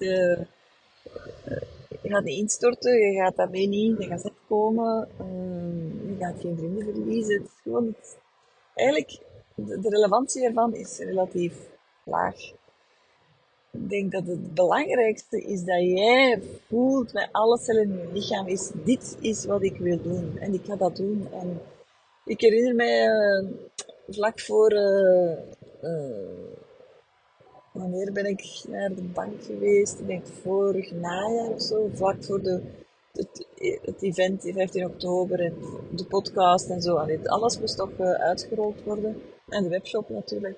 je 2.02 2.10
gaat 2.10 2.24
niet 2.24 2.38
instorten, 2.38 2.98
je 2.98 3.22
gaat 3.22 3.36
daarmee 3.36 3.68
niet, 3.68 3.98
je 3.98 4.08
gaat 4.08 4.32
komen, 4.48 5.08
uh, 5.22 6.10
je 6.10 6.16
gaat 6.20 6.40
geen 6.40 6.58
vrienden 6.58 6.84
verliezen. 6.84 7.34
Het 7.34 7.44
is 7.44 7.62
gewoon, 7.64 7.86
het, 7.86 8.18
eigenlijk, 8.74 9.20
de, 9.56 9.90
relevantie 9.90 10.46
ervan 10.46 10.74
is 10.74 10.98
relatief 10.98 11.54
laag. 12.08 12.36
Ik 13.72 13.90
denk 13.90 14.12
dat 14.12 14.26
het 14.26 14.54
belangrijkste 14.54 15.42
is 15.42 15.64
dat 15.64 15.82
jij 15.82 16.42
voelt 16.68 17.14
met 17.14 17.30
alle 17.32 17.58
cellen 17.58 17.82
in 17.82 17.98
je 17.98 18.10
lichaam 18.14 18.48
is, 18.48 18.72
dit 18.74 19.18
is 19.20 19.46
wat 19.46 19.64
ik 19.64 19.78
wil 19.78 20.02
doen. 20.02 20.38
En 20.40 20.54
ik 20.54 20.66
ga 20.66 20.76
dat 20.76 20.96
doen. 20.96 21.28
En 21.32 21.62
ik 22.26 22.42
herinner 22.42 22.76
mij, 22.76 23.08
uh, 23.08 23.48
vlak 24.08 24.40
voor, 24.40 24.72
uh, 24.74 25.38
wanneer 27.74 28.12
ben 28.12 28.26
ik 28.26 28.64
naar 28.68 28.90
de 28.90 29.02
bank 29.02 29.44
geweest? 29.44 30.00
Ik 30.00 30.08
denk 30.08 30.26
vorig 30.28 30.92
najaar 30.92 31.50
of 31.50 31.62
zo, 31.62 31.90
vlak 31.94 32.24
voor 32.24 32.42
de, 32.42 32.62
het, 33.14 33.48
het 33.82 34.02
event, 34.02 34.42
15 34.42 34.86
oktober 34.86 35.40
en 35.40 35.54
de 35.92 36.06
podcast 36.06 36.70
en 36.70 36.82
zo. 36.82 36.96
alles 37.24 37.60
moest 37.60 37.78
toch 37.78 38.00
uitgerold 38.00 38.84
worden. 38.84 39.22
En 39.48 39.64
de 39.64 39.70
webshop 39.70 40.10
natuurlijk. 40.10 40.58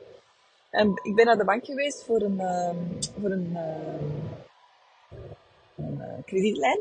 En 0.69 0.99
ik 1.03 1.15
ben 1.15 1.25
naar 1.25 1.37
de 1.37 1.45
bank 1.45 1.65
geweest 1.65 2.03
voor 2.03 2.21
een, 2.21 2.39
uh, 2.39 2.69
voor 3.21 3.31
een, 3.31 3.49
uh, 3.51 4.01
een 5.75 6.23
kredietlijn. 6.25 6.79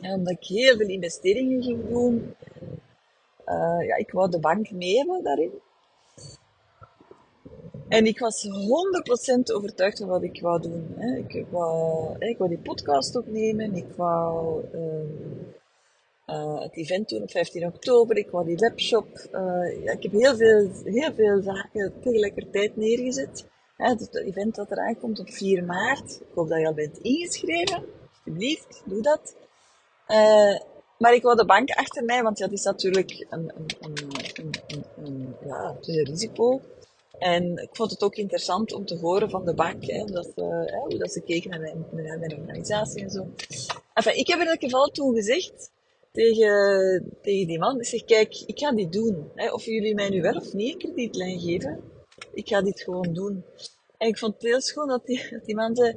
En 0.00 0.14
omdat 0.14 0.32
ik 0.32 0.46
heel 0.46 0.76
veel 0.76 0.88
investeringen 0.88 1.62
ging 1.62 1.88
doen. 1.88 2.36
ja, 3.86 3.96
ik 3.96 4.10
wou 4.10 4.30
de 4.30 4.40
bank 4.40 4.68
hebben 4.68 5.22
daarin. 5.22 5.52
En 7.88 8.06
ik 8.06 8.18
was 8.18 8.42
100% 8.42 9.52
overtuigd 9.52 9.98
van 9.98 10.08
wat 10.08 10.22
ik 10.22 10.40
wou 10.40 10.60
doen. 10.60 10.94
Hè. 10.96 11.16
Ik, 11.16 11.46
wou, 11.50 12.16
ik 12.18 12.38
wou 12.38 12.50
die 12.50 12.58
podcast 12.58 13.16
opnemen, 13.16 13.74
ik 13.74 13.92
wou 13.96 14.64
uh, 16.26 16.60
het 16.60 16.76
event 16.76 17.08
doen 17.08 17.22
op 17.22 17.30
15 17.30 17.66
oktober, 17.66 18.16
ik 18.16 18.30
wou 18.30 18.46
die 18.46 18.56
webshop. 18.56 19.06
Uh, 19.32 19.84
ja, 19.84 19.92
ik 19.92 20.02
heb 20.02 20.12
heel 20.12 20.36
veel, 20.36 20.70
heel 20.84 21.14
veel 21.14 21.42
zaken 21.42 22.00
tegelijkertijd 22.00 22.76
neergezet. 22.76 23.50
Het 23.76 24.14
event 24.14 24.54
dat 24.54 24.70
eraan 24.70 24.98
komt 24.98 25.18
op 25.18 25.30
4 25.30 25.64
maart. 25.64 26.20
Ik 26.20 26.34
hoop 26.34 26.48
dat 26.48 26.60
je 26.60 26.66
al 26.66 26.74
bent 26.74 26.98
ingeschreven. 26.98 27.84
Alsjeblieft, 28.10 28.82
doe 28.84 29.02
dat. 29.02 29.36
Uh, 30.08 30.58
maar 30.98 31.14
ik 31.14 31.22
wou 31.22 31.36
de 31.36 31.44
bank 31.44 31.70
achter 31.70 32.04
mij, 32.04 32.22
want 32.22 32.38
ja, 32.38 32.46
dat 32.46 32.58
is 32.58 32.64
natuurlijk 32.64 33.26
een, 33.30 33.52
een, 33.80 33.96
een, 34.34 34.54
een, 34.96 35.36
ja, 35.46 35.76
een 35.80 36.04
risico. 36.04 36.60
En 37.18 37.56
ik 37.56 37.68
vond 37.72 37.90
het 37.90 38.02
ook 38.02 38.14
interessant 38.14 38.72
om 38.72 38.86
te 38.86 38.98
horen 38.98 39.30
van 39.30 39.44
de 39.44 39.54
bank, 39.54 39.84
hè, 39.84 39.98
hoe 39.98 40.98
dat 40.98 41.12
ze 41.12 41.22
keken 41.24 41.50
naar 41.50 41.60
mijn, 41.60 41.86
naar 41.90 42.18
mijn 42.18 42.38
organisatie 42.38 43.02
en 43.02 43.10
zo. 43.10 43.26
Enfin, 43.94 44.16
ik 44.16 44.26
heb 44.26 44.40
in 44.40 44.46
elk 44.46 44.60
geval 44.60 44.86
toen 44.86 45.14
gezegd 45.14 45.71
tegen, 46.12 47.18
tegen 47.22 47.46
die 47.46 47.58
man, 47.58 47.78
ik 47.78 47.86
zeg, 47.86 48.04
kijk, 48.04 48.42
ik 48.46 48.58
ga 48.58 48.72
dit 48.72 48.92
doen. 48.92 49.30
Hè, 49.34 49.52
of 49.52 49.64
jullie 49.64 49.94
mij 49.94 50.08
nu 50.08 50.20
wel 50.20 50.34
of 50.34 50.52
niet 50.52 50.72
een 50.72 50.78
kredietlijn 50.78 51.40
geven, 51.40 51.80
ik 52.32 52.48
ga 52.48 52.62
dit 52.62 52.82
gewoon 52.82 53.12
doen. 53.12 53.44
En 53.98 54.08
ik 54.08 54.18
vond 54.18 54.34
het 54.34 54.42
heel 54.42 54.60
schoon 54.60 54.88
dat 54.88 55.06
die, 55.06 55.28
dat 55.30 55.44
die 55.44 55.54
man 55.54 55.76
zei, 55.76 55.96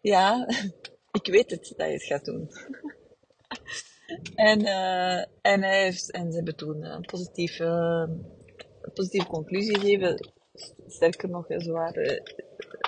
ja, 0.00 0.48
ik 1.20 1.26
weet 1.26 1.50
het 1.50 1.72
dat 1.76 1.86
je 1.86 1.92
het 1.92 2.02
gaat 2.02 2.24
doen. 2.24 2.50
en, 4.50 4.60
uh, 4.60 5.18
en, 5.42 5.62
hij 5.62 5.82
heeft, 5.82 6.10
en 6.10 6.30
ze 6.30 6.36
hebben 6.36 6.56
toen 6.56 6.84
een 6.84 7.04
positieve, 7.04 8.08
positieve 8.94 9.26
conclusie 9.26 9.78
gegeven 9.78 10.32
Sterker 10.86 11.28
nog, 11.28 11.46
ze 11.48 11.72
waren 11.72 12.22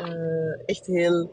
uh, 0.03 0.63
echt 0.67 0.87
heel... 0.87 1.31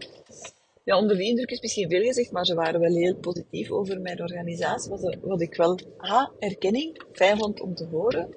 Ja, 0.86 0.98
onder 0.98 1.18
de 1.18 1.24
indruk 1.24 1.52
is 1.52 1.62
misschien 1.62 1.90
veel 1.90 2.04
gezegd, 2.04 2.32
maar 2.32 2.46
ze 2.46 2.56
waren 2.56 2.80
wel 2.80 2.96
heel 2.96 3.16
positief 3.16 3.72
over 3.72 4.02
mijn 4.02 4.22
organisatie. 4.22 4.92
Wat, 5.22 5.42
ik 5.42 5.56
wel, 5.56 5.80
ah, 5.98 6.30
erkenning, 6.40 7.02
fijn 7.12 7.38
vond 7.38 7.62
om 7.62 7.76
te 7.76 7.86
horen. 7.86 8.36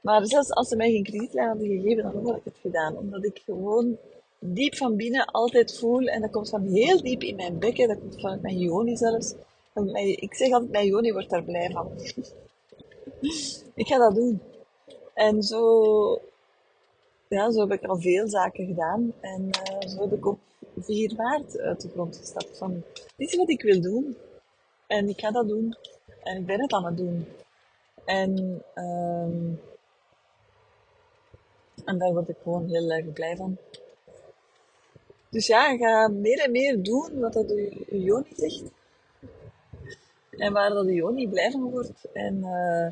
Maar 0.00 0.26
zelfs 0.26 0.50
als 0.50 0.68
ze 0.68 0.76
mij 0.76 0.90
geen 0.90 1.02
kredietlijn 1.02 1.48
hadden 1.48 1.66
gegeven, 1.66 2.02
dan 2.02 2.26
had 2.26 2.36
ik 2.36 2.44
het 2.44 2.58
gedaan. 2.60 2.96
Omdat 2.96 3.24
ik 3.24 3.42
gewoon 3.44 3.98
diep 4.38 4.76
van 4.76 4.96
binnen 4.96 5.24
altijd 5.24 5.78
voel, 5.78 6.06
en 6.06 6.20
dat 6.20 6.30
komt 6.30 6.48
van 6.48 6.66
heel 6.66 7.02
diep 7.02 7.22
in 7.22 7.36
mijn 7.36 7.58
bekken, 7.58 7.88
dat 7.88 7.98
komt 7.98 8.20
vanuit 8.20 8.42
mijn 8.42 8.58
joni 8.58 8.96
zelfs. 8.96 9.34
Ik 10.16 10.34
zeg 10.34 10.52
altijd, 10.52 10.70
mijn 10.70 10.86
joni 10.86 11.12
wordt 11.12 11.30
daar 11.30 11.44
blij 11.44 11.70
van. 11.70 11.90
ik 13.74 13.86
ga 13.86 13.98
dat 13.98 14.14
doen. 14.14 14.40
En 15.14 15.42
zo, 15.42 16.20
ja, 17.28 17.50
zo 17.50 17.60
heb 17.60 17.72
ik 17.72 17.88
al 17.88 18.00
veel 18.00 18.28
zaken 18.28 18.66
gedaan. 18.66 19.12
En 19.20 19.42
uh, 19.42 19.88
zo 19.88 20.00
heb 20.00 20.12
ik 20.12 20.26
op 20.26 20.38
4 20.76 21.14
maart 21.16 21.58
uit 21.58 21.80
de 21.80 21.88
grond 21.88 22.16
gestapt 22.16 22.58
van, 22.58 22.82
dit 23.16 23.28
is 23.28 23.36
wat 23.36 23.50
ik 23.50 23.62
wil 23.62 23.80
doen. 23.80 24.16
En 24.86 25.08
ik 25.08 25.20
ga 25.20 25.30
dat 25.30 25.48
doen. 25.48 25.76
En 26.22 26.36
ik 26.36 26.46
ben 26.46 26.60
het 26.60 26.72
aan 26.72 26.84
het 26.84 26.96
doen. 26.96 27.26
En, 28.04 28.62
en 31.84 31.98
daar 31.98 32.12
word 32.12 32.28
ik 32.28 32.36
gewoon 32.42 32.68
heel 32.68 32.90
erg 32.90 33.12
blij 33.12 33.36
van. 33.36 33.58
Dus 35.28 35.46
ja, 35.46 35.76
ga 35.76 36.08
meer 36.08 36.38
en 36.38 36.50
meer 36.50 36.82
doen 36.82 37.20
wat 37.20 37.32
dat 37.32 37.48
je 37.48 38.02
Joni 38.02 38.32
zegt. 38.36 38.62
En 40.30 40.52
waar 40.52 40.70
dat 40.70 40.84
de 40.84 40.94
Joni 40.94 41.28
blij 41.28 41.50
van 41.50 41.70
wordt. 41.70 42.10
En, 42.12 42.36
uh, 42.36 42.84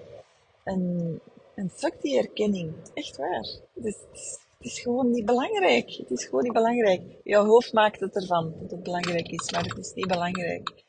en, 0.62 1.20
en 1.54 1.70
die 2.00 2.18
erkenning. 2.18 2.72
Echt 2.94 3.16
waar. 3.16 3.48
Is, 3.74 3.96
het 4.60 4.72
is 4.72 4.80
gewoon 4.80 5.10
niet 5.10 5.24
belangrijk. 5.24 5.90
Het 5.90 6.10
is 6.10 6.24
gewoon 6.24 6.42
niet 6.42 6.52
belangrijk. 6.52 7.02
Je 7.24 7.36
hoofd 7.36 7.72
maakt 7.72 8.00
het 8.00 8.16
ervan 8.16 8.54
dat 8.60 8.70
het 8.70 8.82
belangrijk 8.82 9.28
is, 9.28 9.50
maar 9.50 9.64
het 9.64 9.78
is 9.78 9.92
niet 9.94 10.06
belangrijk. 10.06 10.84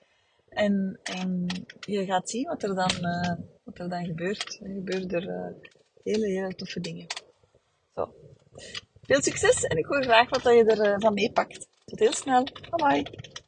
En, 0.49 0.99
en 1.03 1.45
je 1.79 2.05
gaat 2.05 2.29
zien 2.29 2.47
wat 2.47 2.63
er 2.63 2.75
dan, 2.75 2.91
uh, 3.01 3.33
wat 3.63 3.79
er 3.79 3.89
dan 3.89 4.05
gebeurt. 4.05 4.59
Er 4.63 4.73
gebeuren 4.73 5.09
er 5.09 5.27
uh, 5.27 5.69
hele, 6.03 6.27
hele 6.27 6.55
toffe 6.55 6.79
dingen. 6.79 7.05
Zo. 7.95 8.13
Veel 9.01 9.21
succes 9.21 9.63
en 9.63 9.77
ik 9.77 9.85
hoor 9.85 10.03
graag 10.03 10.29
wat 10.29 10.43
je 10.43 10.65
ervan 10.65 11.13
meepakt. 11.13 11.67
Tot 11.85 11.99
heel 11.99 12.13
snel. 12.13 12.43
Bye 12.43 13.03
bye. 13.03 13.39